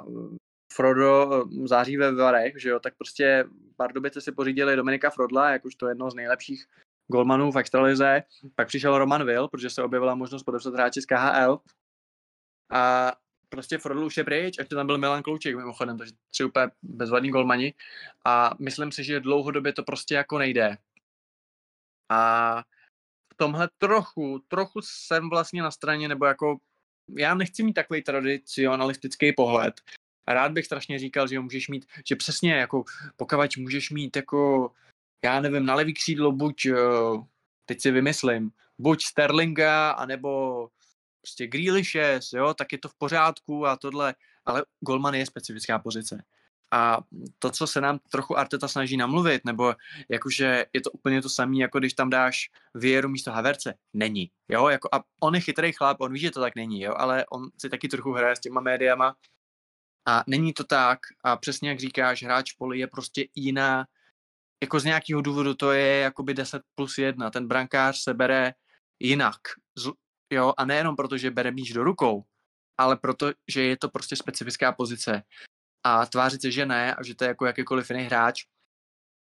Frodo 0.74 1.44
září 1.66 1.98
ve 1.98 2.16
Varech, 2.16 2.62
že 2.62 2.70
jo, 2.70 2.80
tak 2.80 2.96
prostě 2.98 3.46
Pardubice 3.78 4.22
si 4.22 4.32
pořídili 4.32 4.76
Dominika 4.76 5.10
Frodla, 5.10 5.50
jakožto 5.50 5.88
jedno 5.88 6.12
z 6.12 6.16
nejlepších 6.16 6.66
golmanů 7.08 7.52
v 7.52 7.58
extralize. 7.58 8.24
Pak 8.56 8.68
přišel 8.68 8.98
Roman 8.98 9.26
Will, 9.26 9.48
protože 9.48 9.70
se 9.70 9.84
objevila 9.84 10.16
možnost 10.16 10.44
podepsat 10.44 10.74
hráče 10.74 11.02
z 11.02 11.06
KHL. 11.06 11.60
A 12.72 13.14
prostě 13.50 13.78
Frodl 13.78 14.06
už 14.06 14.18
je 14.18 14.24
pryč, 14.24 14.58
ještě 14.58 14.76
tam 14.76 14.88
byl 14.88 14.98
Milan 14.98 15.24
Klouček 15.24 15.56
mimochodem, 15.56 15.98
takže 15.98 16.14
tři 16.32 16.44
úplně 16.44 16.68
bezvadní 16.82 17.30
golmani 17.30 17.74
a 18.26 18.52
myslím 18.60 18.92
si, 18.92 19.04
že 19.04 19.20
dlouhodobě 19.20 19.74
to 19.74 19.84
prostě 19.84 20.16
jako 20.16 20.38
nejde. 20.38 20.78
A 22.10 22.64
v 23.34 23.38
tomhle 23.38 23.70
trochu, 23.78 24.40
trochu 24.48 24.82
jsem 24.82 25.30
vlastně 25.30 25.62
na 25.62 25.72
straně, 25.72 26.08
nebo 26.08 26.26
jako 26.26 26.58
já 27.18 27.36
nechci 27.36 27.64
mít 27.64 27.74
takový 27.74 28.04
tradicionalistický 28.04 29.34
pohled. 29.34 29.82
Rád 30.30 30.52
bych 30.52 30.66
strašně 30.66 31.00
říkal, 31.00 31.28
že 31.28 31.40
můžeš 31.40 31.68
mít, 31.68 31.86
že 32.08 32.16
přesně 32.16 32.54
jako 32.54 32.84
pokavať 33.18 33.58
můžeš 33.58 33.90
mít 33.90 34.16
jako, 34.16 34.72
já 35.24 35.42
nevím, 35.42 35.66
na 35.66 35.76
levý 35.76 35.94
křídlo 35.94 36.32
buď, 36.32 36.66
eh, 36.66 36.76
teď 37.66 37.82
si 37.82 37.92
vymyslím, 37.92 38.52
buď 38.78 39.04
Sterlinga, 39.04 39.92
anebo 39.92 40.70
prostě 41.22 41.48
Grealishe, 41.48 42.20
jo, 42.34 42.54
tak 42.54 42.72
je 42.72 42.78
to 42.78 42.90
v 42.90 42.96
pořádku 42.96 43.66
a 43.66 43.76
tohle, 43.76 44.16
ale 44.46 44.66
Golman 44.80 45.14
je 45.14 45.26
specifická 45.26 45.80
pozice. 45.80 46.24
A 46.72 47.00
to, 47.40 47.52
co 47.52 47.68
se 47.68 47.82
nám 47.82 48.00
trochu 48.12 48.38
Arteta 48.38 48.68
snaží 48.68 48.98
namluvit, 48.98 49.46
nebo 49.46 49.76
jakože 50.10 50.66
je 50.74 50.82
to 50.82 50.92
úplně 50.92 51.22
to 51.22 51.30
samé, 51.30 51.58
jako 51.58 51.80
když 51.80 51.94
tam 51.94 52.10
dáš 52.10 52.50
Vieru 52.74 53.10
místo 53.10 53.32
Haverce, 53.32 53.74
není. 53.94 54.32
Jo, 54.50 54.68
jako 54.68 54.90
a 54.92 55.04
on 55.20 55.36
je 55.36 55.42
chytrý 55.42 55.74
chlap, 55.74 56.02
on 56.02 56.14
ví, 56.14 56.20
že 56.20 56.32
to 56.32 56.40
tak 56.40 56.56
není, 56.56 56.82
jo, 56.82 56.94
ale 56.98 57.26
on 57.32 57.50
si 57.58 57.70
taky 57.70 57.88
trochu 57.88 58.12
hraje 58.12 58.36
s 58.36 58.40
těma 58.40 58.62
médiama 58.62 59.16
a 60.10 60.24
není 60.28 60.54
to 60.54 60.64
tak 60.64 61.00
a 61.24 61.38
přesně 61.38 61.70
jak 61.70 61.80
říkáš, 61.80 62.24
hráč 62.24 62.52
poli 62.52 62.80
je 62.80 62.88
prostě 62.88 63.26
jiná, 63.36 63.86
jako 64.64 64.80
z 64.80 64.84
nějakého 64.84 65.22
důvodu 65.22 65.54
to 65.54 65.72
je 65.72 66.00
jakoby 66.00 66.34
10 66.34 66.62
plus 66.76 66.98
1, 66.98 67.30
ten 67.30 67.48
brankář 67.48 68.04
se 68.04 68.14
bere 68.14 68.54
jinak, 69.00 69.40
jo, 70.30 70.54
a 70.58 70.66
nejenom 70.66 70.96
proto, 70.96 71.18
že 71.18 71.32
bere 71.32 71.52
míč 71.52 71.74
do 71.74 71.84
rukou, 71.84 72.24
ale 72.78 72.98
proto, 72.98 73.32
že 73.48 73.64
je 73.64 73.78
to 73.78 73.90
prostě 73.90 74.16
specifická 74.16 74.72
pozice 74.72 75.24
a 75.84 76.06
tvářit 76.06 76.42
se, 76.42 76.52
že 76.52 76.66
ne 76.66 76.96
a 76.96 77.04
že 77.04 77.16
to 77.16 77.24
je 77.24 77.28
jako 77.28 77.46
jakýkoliv 77.46 77.90
jiný 77.90 78.04
hráč. 78.04 78.44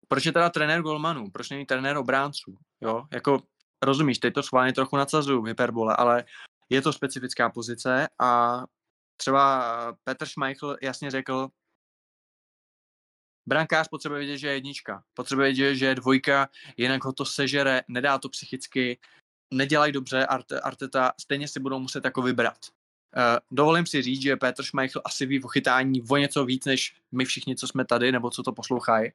Proč 0.07 0.25
je 0.25 0.31
teda 0.31 0.49
trenér 0.49 0.81
golmanů? 0.81 1.31
Proč 1.31 1.49
není 1.49 1.65
trenér 1.65 1.97
obránců? 1.97 2.57
Jo, 2.81 3.03
jako 3.13 3.41
rozumíš, 3.83 4.19
teď 4.19 4.33
to 4.33 4.43
schválně 4.43 4.73
trochu 4.73 4.97
nadsazuju, 4.97 5.43
hyperbole, 5.43 5.95
ale 5.95 6.25
je 6.69 6.81
to 6.81 6.93
specifická 6.93 7.49
pozice 7.49 8.07
a 8.19 8.63
třeba 9.21 9.97
Petr 10.03 10.25
Schmeichel 10.25 10.77
jasně 10.81 11.11
řekl, 11.11 11.49
brankář 13.45 13.87
potřebuje 13.87 14.19
vědět, 14.19 14.37
že 14.37 14.47
je 14.47 14.53
jednička, 14.53 15.03
potřebuje 15.13 15.47
vědět, 15.47 15.75
že 15.75 15.85
je 15.85 15.95
dvojka, 15.95 16.49
jinak 16.77 17.03
ho 17.03 17.13
to 17.13 17.25
sežere, 17.25 17.81
nedá 17.87 18.17
to 18.17 18.29
psychicky, 18.29 18.99
nedělají 19.53 19.93
dobře 19.93 20.25
Arteta, 20.63 21.13
stejně 21.21 21.47
si 21.47 21.59
budou 21.59 21.79
muset 21.79 22.05
jako 22.05 22.21
vybrat. 22.21 22.57
Uh, 22.65 23.39
dovolím 23.51 23.85
si 23.85 24.01
říct, 24.01 24.21
že 24.21 24.35
Petr 24.35 24.63
Schmeichel 24.63 25.01
asi 25.05 25.25
ví 25.25 25.43
o 25.43 25.47
chytání 25.47 26.01
o 26.09 26.17
něco 26.17 26.45
víc, 26.45 26.65
než 26.65 26.95
my 27.11 27.25
všichni, 27.25 27.55
co 27.55 27.67
jsme 27.67 27.85
tady, 27.85 28.11
nebo 28.11 28.29
co 28.29 28.43
to 28.43 28.51
poslouchají. 28.51 29.11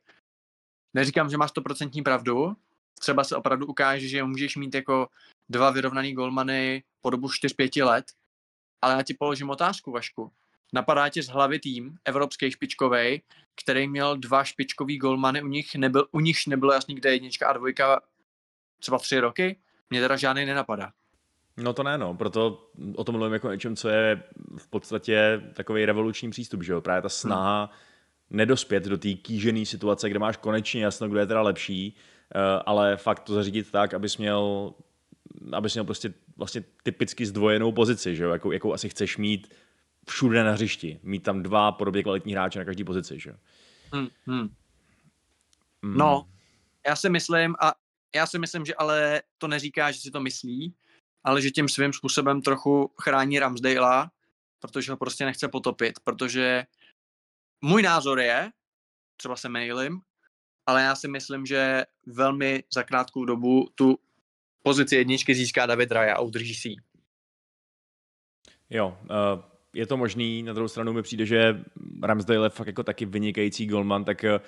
Neříkám, 0.95 1.31
že 1.31 1.37
máš 1.37 1.51
stoprocentní 1.51 2.03
pravdu, 2.03 2.57
třeba 3.01 3.25
se 3.25 3.37
opravdu 3.37 3.66
ukáže, 3.66 4.09
že 4.09 4.23
můžeš 4.23 4.57
mít 4.57 4.75
jako 4.75 5.09
dva 5.49 5.71
vyrovnaný 5.71 6.12
golmany 6.14 6.85
po 7.01 7.11
dobu 7.11 7.29
4-5 7.29 7.87
let, 7.87 8.05
ale 8.83 8.95
já 8.95 9.03
ti 9.03 9.15
položím 9.15 9.51
otázku, 9.51 9.93
Vašku. 9.93 10.33
Napadá 10.73 11.09
tě 11.09 11.23
z 11.23 11.29
hlavy 11.29 11.59
tým, 11.59 11.97
evropský 12.05 12.51
špičkový, 12.51 13.23
který 13.62 13.89
měl 13.89 14.17
dva 14.17 14.45
špičkový 14.45 14.99
golmany, 14.99 15.43
u 15.43 15.47
nich 15.47 15.75
nebyl, 15.75 16.07
u 16.12 16.21
nich 16.21 16.37
nebylo 16.47 16.73
jasný, 16.73 16.95
kde 16.95 17.11
je 17.11 17.15
jednička 17.15 17.49
a 17.49 17.53
dvojka 17.53 18.01
třeba 18.81 18.99
tři 18.99 19.21
roky? 19.21 19.57
Mně 19.91 20.01
teda 20.01 20.17
žádný 20.17 20.47
nenapadá. 20.47 20.93
No 21.57 21.73
to 21.73 21.83
ne, 21.83 21.99
no, 21.99 22.15
proto 22.15 22.71
o 22.97 23.05
tom 23.05 23.15
mluvím 23.15 23.33
jako 23.33 23.53
něčem, 23.53 23.77
co 23.77 23.89
je 23.89 24.23
v 24.57 24.69
podstatě 24.69 25.43
takový 25.55 25.85
revoluční 25.85 26.31
přístup, 26.31 26.62
že 26.62 26.73
jo, 26.73 26.81
právě 26.81 27.03
ta 27.03 27.09
snaha 27.09 27.65
hmm. 27.65 27.73
nedospět 28.31 28.85
do 28.85 28.99
té 28.99 29.12
kýžené 29.12 29.67
situace, 29.67 30.11
kde 30.11 30.19
máš 30.19 30.37
konečně 30.37 30.85
jasno, 30.85 31.09
kdo 31.09 31.19
je 31.19 31.27
teda 31.27 31.43
lepší, 31.43 31.97
eh, 32.35 32.62
ale 32.67 32.97
fakt 32.97 33.21
to 33.21 33.35
zařídit 33.35 33.71
tak, 33.71 33.95
abys 33.95 34.17
měl, 34.17 34.75
abys 35.53 35.75
měl 35.75 35.85
prostě 35.85 36.15
vlastně 36.37 36.64
typicky 36.83 37.27
zdvojenou 37.27 37.72
pozici, 37.72 38.16
že 38.16 38.25
jo, 38.25 38.31
jakou, 38.31 38.53
jakou 38.53 38.72
asi 38.72 38.88
chceš 38.88 39.16
mít 39.16 39.55
všude 40.09 40.44
na 40.44 40.53
hřišti, 40.53 41.01
mít 41.03 41.22
tam 41.22 41.42
dva 41.42 41.72
podobně 41.72 42.03
kvalitní 42.03 42.33
hráče 42.33 42.59
na 42.59 42.64
každé 42.64 42.85
pozici, 42.85 43.20
že 43.20 43.31
jo. 43.31 43.37
Hmm, 43.92 44.09
hmm. 44.27 44.49
Mm. 45.83 45.99
No, 45.99 46.29
já 46.87 46.96
si 46.96 47.09
myslím, 47.09 47.55
a 47.61 47.75
já 48.14 48.27
si 48.27 48.38
myslím, 48.38 48.64
že 48.64 48.75
ale 48.75 49.22
to 49.38 49.49
neříká, 49.49 49.90
že 49.90 50.01
si 50.01 50.11
to 50.11 50.20
myslí, 50.20 50.75
ale 51.25 51.42
že 51.42 51.51
tím 51.51 51.68
svým 51.68 51.92
způsobem 51.92 52.42
trochu 52.42 52.92
chrání 53.03 53.38
Ramsdale, 53.38 54.11
protože 54.61 54.92
ho 54.92 54.96
prostě 54.96 55.25
nechce 55.25 55.49
potopit, 55.49 56.01
protože 56.05 56.64
můj 57.61 57.83
názor 57.83 58.20
je, 58.20 58.51
třeba 59.16 59.37
se 59.37 59.49
mailím, 59.49 60.01
ale 60.66 60.83
já 60.83 60.94
si 60.96 61.09
myslím, 61.09 61.46
že 61.46 61.85
velmi 62.07 62.64
za 62.75 62.83
krátkou 62.83 63.25
dobu 63.25 63.68
tu 63.75 63.99
pozici 64.66 64.96
jedničky 64.96 65.35
získá 65.35 65.66
David 65.66 65.92
Raya 65.92 66.14
a 66.14 66.20
udrží 66.20 66.55
si 66.55 66.68
ji. 66.68 66.76
Jo, 68.70 68.98
uh, 69.02 69.42
je 69.74 69.87
to 69.87 69.96
možný, 69.96 70.42
na 70.42 70.52
druhou 70.52 70.68
stranu 70.68 70.92
mi 70.92 71.02
přijde, 71.02 71.26
že 71.26 71.64
Ramsdale 72.02 72.46
je 72.46 72.50
fakt 72.50 72.66
jako 72.66 72.83
taky 72.83 73.07
vynikající 73.07 73.66
golman, 73.66 74.05
tak 74.05 74.24
uh, 74.24 74.40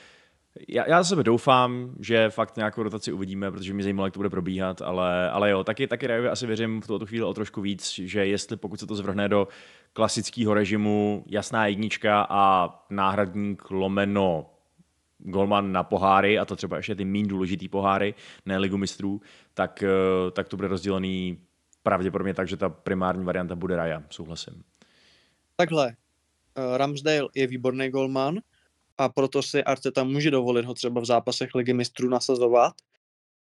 já, 0.68 0.88
já 0.88 1.04
sebe 1.04 1.22
doufám, 1.22 1.94
že 2.00 2.30
fakt 2.30 2.56
nějakou 2.56 2.82
rotaci 2.82 3.12
uvidíme, 3.12 3.50
protože 3.50 3.74
mě 3.74 3.82
zajímalo, 3.82 4.06
jak 4.06 4.12
to 4.14 4.18
bude 4.18 4.30
probíhat, 4.30 4.82
ale, 4.82 5.30
ale 5.30 5.50
jo, 5.50 5.64
taky, 5.64 5.86
taky 5.86 6.06
Rajovi 6.06 6.28
asi 6.28 6.46
věřím 6.46 6.80
v 6.80 6.86
tuto 6.86 7.06
chvíli 7.06 7.24
o 7.24 7.34
trošku 7.34 7.60
víc, 7.60 7.94
že 7.98 8.26
jestli 8.26 8.56
pokud 8.56 8.80
se 8.80 8.86
to 8.86 8.94
zvrhne 8.94 9.28
do 9.28 9.48
klasického 9.92 10.54
režimu, 10.54 11.24
jasná 11.26 11.66
jednička 11.66 12.26
a 12.30 12.74
náhradník 12.90 13.70
lomeno 13.70 14.57
golman 15.18 15.72
na 15.72 15.82
poháry, 15.82 16.38
a 16.38 16.44
to 16.44 16.56
třeba 16.56 16.76
ještě 16.76 16.94
ty 16.94 17.04
méně 17.04 17.28
důležitý 17.28 17.68
poháry, 17.68 18.14
ne 18.46 18.58
ligu 18.58 18.76
mistrů, 18.76 19.20
tak, 19.54 19.82
eh, 19.82 20.30
tak 20.30 20.48
to 20.48 20.56
bude 20.56 20.68
rozdělený 20.68 21.38
pravděpodobně 21.82 22.34
tak, 22.34 22.48
že 22.48 22.56
ta 22.56 22.68
primární 22.68 23.24
varianta 23.24 23.54
bude 23.54 23.76
Raja, 23.76 24.02
souhlasím. 24.10 24.62
Takhle, 25.56 25.96
eh, 26.56 26.78
Ramsdale 26.78 27.28
je 27.34 27.46
výborný 27.46 27.88
golman, 27.88 28.38
a 28.98 29.08
proto 29.08 29.42
si 29.42 29.64
Arteta 29.64 30.04
může 30.04 30.30
dovolit 30.30 30.66
ho 30.66 30.74
třeba 30.74 31.00
v 31.00 31.04
zápasech 31.04 31.54
ligy 31.54 31.72
mistrů 31.72 32.08
nasazovat 32.08 32.72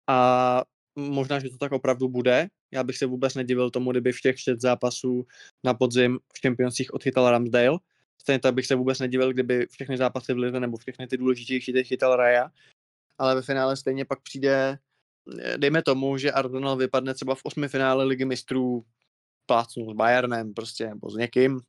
a 0.07 0.63
možná, 0.95 1.39
že 1.39 1.49
to 1.49 1.57
tak 1.57 1.71
opravdu 1.71 2.09
bude. 2.09 2.47
Já 2.71 2.83
bych 2.83 2.97
se 2.97 3.05
vůbec 3.05 3.35
nedivil 3.35 3.69
tomu, 3.69 3.91
kdyby 3.91 4.11
v 4.11 4.21
těch 4.21 4.39
šest 4.39 4.61
zápasů 4.61 5.25
na 5.63 5.73
podzim 5.73 6.19
v 6.33 6.39
čempioncích 6.39 6.93
odchytal 6.93 7.31
Ramsdale. 7.31 7.79
Stejně 8.21 8.39
tak 8.39 8.53
bych 8.53 8.65
se 8.65 8.75
vůbec 8.75 8.99
nedivil, 8.99 9.33
kdyby 9.33 9.67
všechny 9.67 9.97
zápasy 9.97 10.33
v 10.33 10.37
lize 10.37 10.59
nebo 10.59 10.77
všechny 10.77 11.07
ty 11.07 11.17
důležitější 11.17 11.73
teď 11.73 11.87
chytal 11.87 12.15
Raja. 12.15 12.51
Ale 13.17 13.35
ve 13.35 13.41
finále 13.41 13.77
stejně 13.77 14.05
pak 14.05 14.21
přijde, 14.21 14.79
dejme 15.57 15.83
tomu, 15.83 16.17
že 16.17 16.31
Arsenal 16.31 16.75
vypadne 16.77 17.13
třeba 17.13 17.35
v 17.35 17.41
osmi 17.43 17.67
finále 17.67 18.03
ligy 18.03 18.25
mistrů 18.25 18.85
plácnu 19.45 19.91
s 19.91 19.93
Bayernem 19.93 20.53
prostě, 20.53 20.87
nebo 20.87 21.09
s 21.09 21.15
někým 21.15 21.59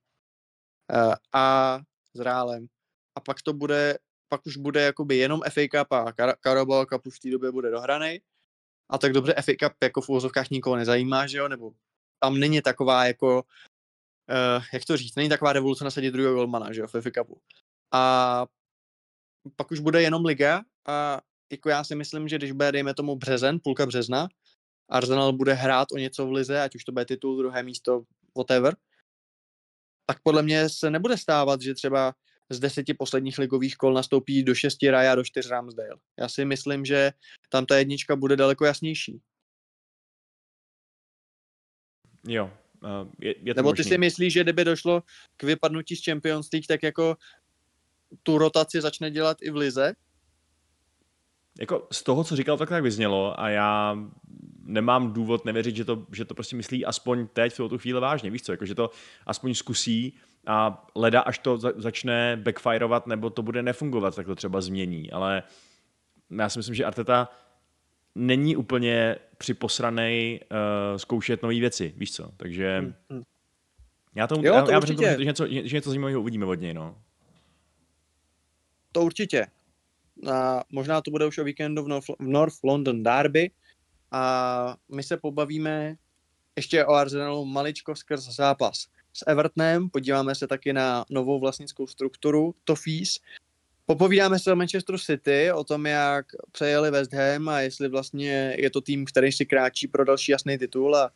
eh, 0.93 1.15
a 1.33 1.79
s 2.15 2.21
Rálem 2.21 2.67
a 3.19 3.21
pak 3.21 3.43
to 3.43 3.53
bude, 3.53 3.99
pak 4.29 4.47
už 4.47 4.57
bude 4.57 4.83
jakoby 4.83 5.17
jenom 5.17 5.41
FA 5.51 5.61
Cup 5.71 5.93
a 5.93 6.13
Carabao 6.43 6.87
Cup 6.87 7.07
už 7.07 7.17
v 7.17 7.21
té 7.21 7.31
době 7.31 7.53
bude 7.53 7.71
dohraný. 7.71 8.21
A 8.91 8.99
tak 8.99 9.13
dobře 9.13 9.35
FA 9.43 9.53
Cup 9.61 9.73
jako 9.83 10.01
v 10.01 10.09
úvozovkách 10.09 10.51
nikoho 10.51 10.77
nezajímá, 10.77 11.27
že 11.27 11.39
jo, 11.39 11.49
nebo 11.49 11.73
tam 12.23 12.39
není 12.39 12.63
taková 12.63 13.07
jako, 13.07 13.45
uh, 14.29 14.65
jak 14.73 14.85
to 14.85 14.97
říct, 14.97 15.17
není 15.17 15.29
taková 15.29 15.53
revoluce 15.53 15.85
nasadit 15.85 16.11
druhého 16.11 16.35
golmana, 16.35 16.73
že 16.73 16.81
jo, 16.81 16.87
v 16.87 17.01
FA 17.01 17.11
Cupu. 17.11 17.41
A 17.93 18.47
pak 19.57 19.71
už 19.71 19.81
bude 19.81 20.03
jenom 20.03 20.25
liga 20.25 20.63
a 20.89 21.21
jako 21.53 21.69
já 21.69 21.85
si 21.85 21.95
myslím, 21.95 22.29
že 22.29 22.39
když 22.39 22.53
bude, 22.53 22.73
dejme 22.73 22.95
tomu 22.95 23.17
březen, 23.17 23.61
půlka 23.65 23.87
března, 23.87 24.29
Arsenal 24.89 25.33
bude 25.33 25.53
hrát 25.53 25.89
o 25.93 25.97
něco 25.97 26.27
v 26.27 26.33
lize, 26.33 26.63
ať 26.63 26.75
už 26.75 26.85
to 26.85 26.93
bude 26.93 27.05
titul, 27.05 27.39
druhé 27.39 27.63
místo, 27.63 28.03
whatever, 28.37 28.77
tak 30.07 30.23
podle 30.23 30.43
mě 30.43 30.69
se 30.69 30.91
nebude 30.91 31.17
stávat, 31.17 31.61
že 31.61 31.75
třeba 31.75 32.15
z 32.51 32.61
deseti 32.61 32.95
posledních 32.95 33.39
ligových 33.39 33.77
kol 33.77 33.93
nastoupí 33.95 34.43
do 34.43 34.55
šesti 34.55 34.91
Raja, 34.91 35.15
do 35.15 35.25
čtyř 35.25 35.51
Ramsdale. 35.51 35.97
Já 36.19 36.29
si 36.29 36.45
myslím, 36.45 36.85
že 36.85 37.13
tam 37.49 37.67
ta 37.67 37.79
jednička 37.79 38.17
bude 38.17 38.37
daleko 38.37 38.65
jasnější. 38.65 39.21
Jo, 42.29 42.51
je, 43.21 43.35
je 43.43 43.55
to 43.55 43.59
Nebo 43.59 43.69
možný. 43.69 43.85
ty 43.85 43.91
si 43.91 43.99
myslíš, 43.99 44.33
že 44.33 44.43
kdyby 44.43 44.65
došlo 44.65 45.03
k 45.37 45.43
vypadnutí 45.43 45.97
z 45.97 46.05
Champions 46.05 46.49
League, 46.53 46.67
tak 46.67 46.83
jako 46.83 47.17
tu 48.23 48.39
rotaci 48.39 48.81
začne 48.81 49.11
dělat 49.11 49.37
i 49.43 49.51
v 49.51 49.57
Lize? 49.57 49.95
Jako 51.61 51.89
z 51.93 52.03
toho, 52.03 52.25
co 52.25 52.37
říkal, 52.37 52.57
tak 52.57 52.69
tak 52.69 52.83
vyznělo 52.83 53.41
a 53.41 53.49
já 53.49 53.97
nemám 54.63 55.13
důvod 55.13 55.45
nevěřit, 55.45 55.77
že 55.77 55.85
to, 55.85 56.07
že 56.13 56.25
to 56.25 56.35
prostě 56.35 56.57
myslí 56.57 56.85
aspoň 56.85 57.27
teď 57.27 57.53
v 57.53 57.69
tu 57.69 57.79
chvíli 57.79 58.01
vážně, 58.01 58.31
víš 58.31 58.43
co, 58.43 58.53
jako, 58.53 58.67
že 58.67 58.75
to 58.75 58.91
aspoň 59.27 59.55
zkusí 59.55 60.17
a 60.47 60.87
leda, 60.95 61.21
až 61.21 61.39
to 61.39 61.59
za, 61.59 61.73
začne 61.77 62.41
backfireovat 62.43 63.07
nebo 63.07 63.31
to 63.31 63.43
bude 63.43 63.63
nefungovat, 63.63 64.17
tak 64.17 64.27
to 64.27 64.35
třeba 64.35 64.61
změní, 64.61 65.11
ale 65.11 65.43
já 66.39 66.49
si 66.49 66.59
myslím, 66.59 66.75
že 66.75 66.85
Arteta 66.85 67.29
není 68.19 68.57
úplně 68.57 69.17
připosranej 69.39 70.41
uh, 70.51 70.97
zkoušet 70.97 71.43
nové 71.43 71.61
věci, 71.61 71.95
víš 71.97 72.13
co, 72.13 72.31
takže 72.37 72.79
hmm, 72.79 72.95
hmm. 73.11 73.23
Já, 74.15 74.27
tomu, 74.27 74.47
Jo, 74.47 74.55
já, 74.55 74.63
to 74.63 74.71
já 74.71 74.79
určitě. 74.79 75.05
že, 75.05 75.17
že, 75.19 75.25
něco, 75.25 75.47
že 75.47 75.77
něco 75.77 75.91
zajímavého 75.91 76.21
uvidíme 76.21 76.47
od 76.47 76.55
něj, 76.55 76.75
no. 76.75 76.99
To 78.93 79.03
určitě. 79.03 79.47
A 80.33 80.65
možná 80.73 81.01
to 81.01 81.11
bude 81.11 81.27
už 81.27 81.39
o 81.39 81.45
víkendu 81.45 81.83
v 81.83 81.89
North, 81.89 82.07
v 82.09 82.15
North 82.19 82.57
London 82.65 83.03
Derby 83.03 83.51
a 84.11 84.77
my 84.89 85.03
se 85.03 85.17
pobavíme 85.17 85.97
ještě 86.57 86.85
o 86.85 86.93
Arsenalu 86.93 87.45
maličko 87.45 87.97
skrz 87.97 88.25
zápas 88.25 88.87
s 89.13 89.25
Evertonem, 89.27 89.91
podíváme 89.91 90.35
se 90.35 90.47
taky 90.47 90.73
na 90.73 91.05
novou 91.11 91.41
vlastnickou 91.41 91.87
strukturu 91.87 92.55
Toffees, 92.65 93.19
popovídáme 93.89 94.39
se 94.39 94.53
o 94.53 94.57
Manchesteru 94.57 94.99
City, 94.99 95.53
o 95.53 95.65
tom, 95.65 95.87
jak 95.87 96.27
přejeli 96.53 96.91
West 96.91 97.13
Ham 97.13 97.49
a 97.49 97.61
jestli 97.61 97.89
vlastně 97.89 98.55
je 98.59 98.71
to 98.71 98.81
tým, 98.81 99.05
který 99.05 99.33
si 99.33 99.47
kráčí 99.47 99.89
pro 99.89 100.05
další 100.05 100.33
jasný 100.33 100.59
titul 100.59 100.97
a 100.97 101.11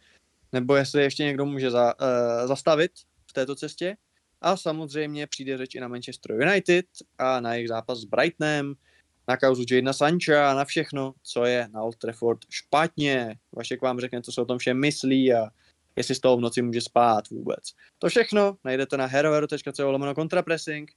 nebo 0.53 0.77
jestli 0.77 1.03
ještě 1.03 1.25
někdo 1.25 1.47
může 1.47 1.71
za, 1.71 1.95
uh, 2.01 2.49
zastavit 2.49 2.93
v 3.27 3.33
této 3.33 3.55
cestě. 3.55 3.97
A 4.41 4.57
samozřejmě 4.57 5.27
přijde 5.27 5.59
řeč 5.59 5.75
i 5.75 5.81
na 5.81 5.89
Manchester 5.89 6.33
United 6.33 6.87
a 7.19 7.41
na 7.41 7.55
jejich 7.55 7.69
zápas 7.69 7.99
s 7.99 8.05
Brightonem, 8.05 8.75
na 9.29 9.37
kauzu 9.37 9.65
Jadena 9.71 9.93
Sancha 9.93 10.51
a 10.51 10.55
na 10.55 10.65
všechno, 10.65 11.15
co 11.23 11.45
je 11.45 11.69
na 11.73 11.83
Old 11.83 11.97
Trafford 11.97 12.39
špatně. 12.51 13.37
Vašek 13.53 13.83
vám 13.83 14.01
řekne, 14.01 14.23
co 14.23 14.33
se 14.33 14.41
o 14.41 14.45
tom 14.45 14.59
všem 14.59 14.81
myslí 14.81 15.35
a 15.35 15.49
jestli 15.97 16.15
z 16.15 16.21
toho 16.21 16.37
v 16.37 16.41
noci 16.41 16.63
může 16.63 16.81
spát 16.81 17.29
vůbec. 17.29 17.65
To 17.99 18.09
všechno 18.09 18.57
najdete 18.65 18.97
na 18.97 19.07
herohero.co 19.07 19.91
lomeno 19.91 20.15
kontrapressing, 20.15 20.93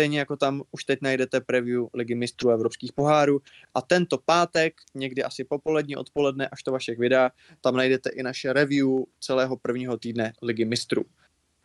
stejně 0.00 0.18
jako 0.18 0.36
tam 0.36 0.62
už 0.70 0.84
teď 0.84 0.98
najdete 1.02 1.40
preview 1.40 1.84
Ligy 1.94 2.14
mistrů 2.14 2.50
evropských 2.50 2.92
pohárů 2.92 3.40
a 3.74 3.82
tento 3.82 4.18
pátek, 4.18 4.80
někdy 4.94 5.24
asi 5.24 5.44
popolední, 5.44 5.96
odpoledne, 5.96 6.48
až 6.48 6.62
to 6.62 6.72
Vašek 6.72 6.98
vydá, 6.98 7.30
tam 7.60 7.76
najdete 7.76 8.10
i 8.10 8.22
naše 8.22 8.52
review 8.52 8.88
celého 9.20 9.56
prvního 9.56 9.98
týdne 9.98 10.32
Ligy 10.42 10.64
mistrů. 10.64 11.04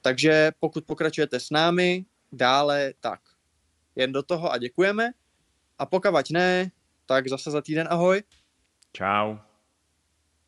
Takže 0.02 0.52
pokud 0.60 0.86
pokračujete 0.86 1.40
s 1.40 1.50
námi 1.50 2.06
dále, 2.32 2.94
tak 3.00 3.20
jen 3.96 4.12
do 4.12 4.24
toho 4.24 4.52
a 4.52 4.58
děkujeme. 4.58 5.12
A 5.80 5.86
pokud 5.86 6.30
ne, 6.32 6.72
tak 7.06 7.28
zase 7.28 7.52
za 7.52 7.62
týden 7.62 7.88
ahoj. 7.90 8.24
Čau. 8.94 9.38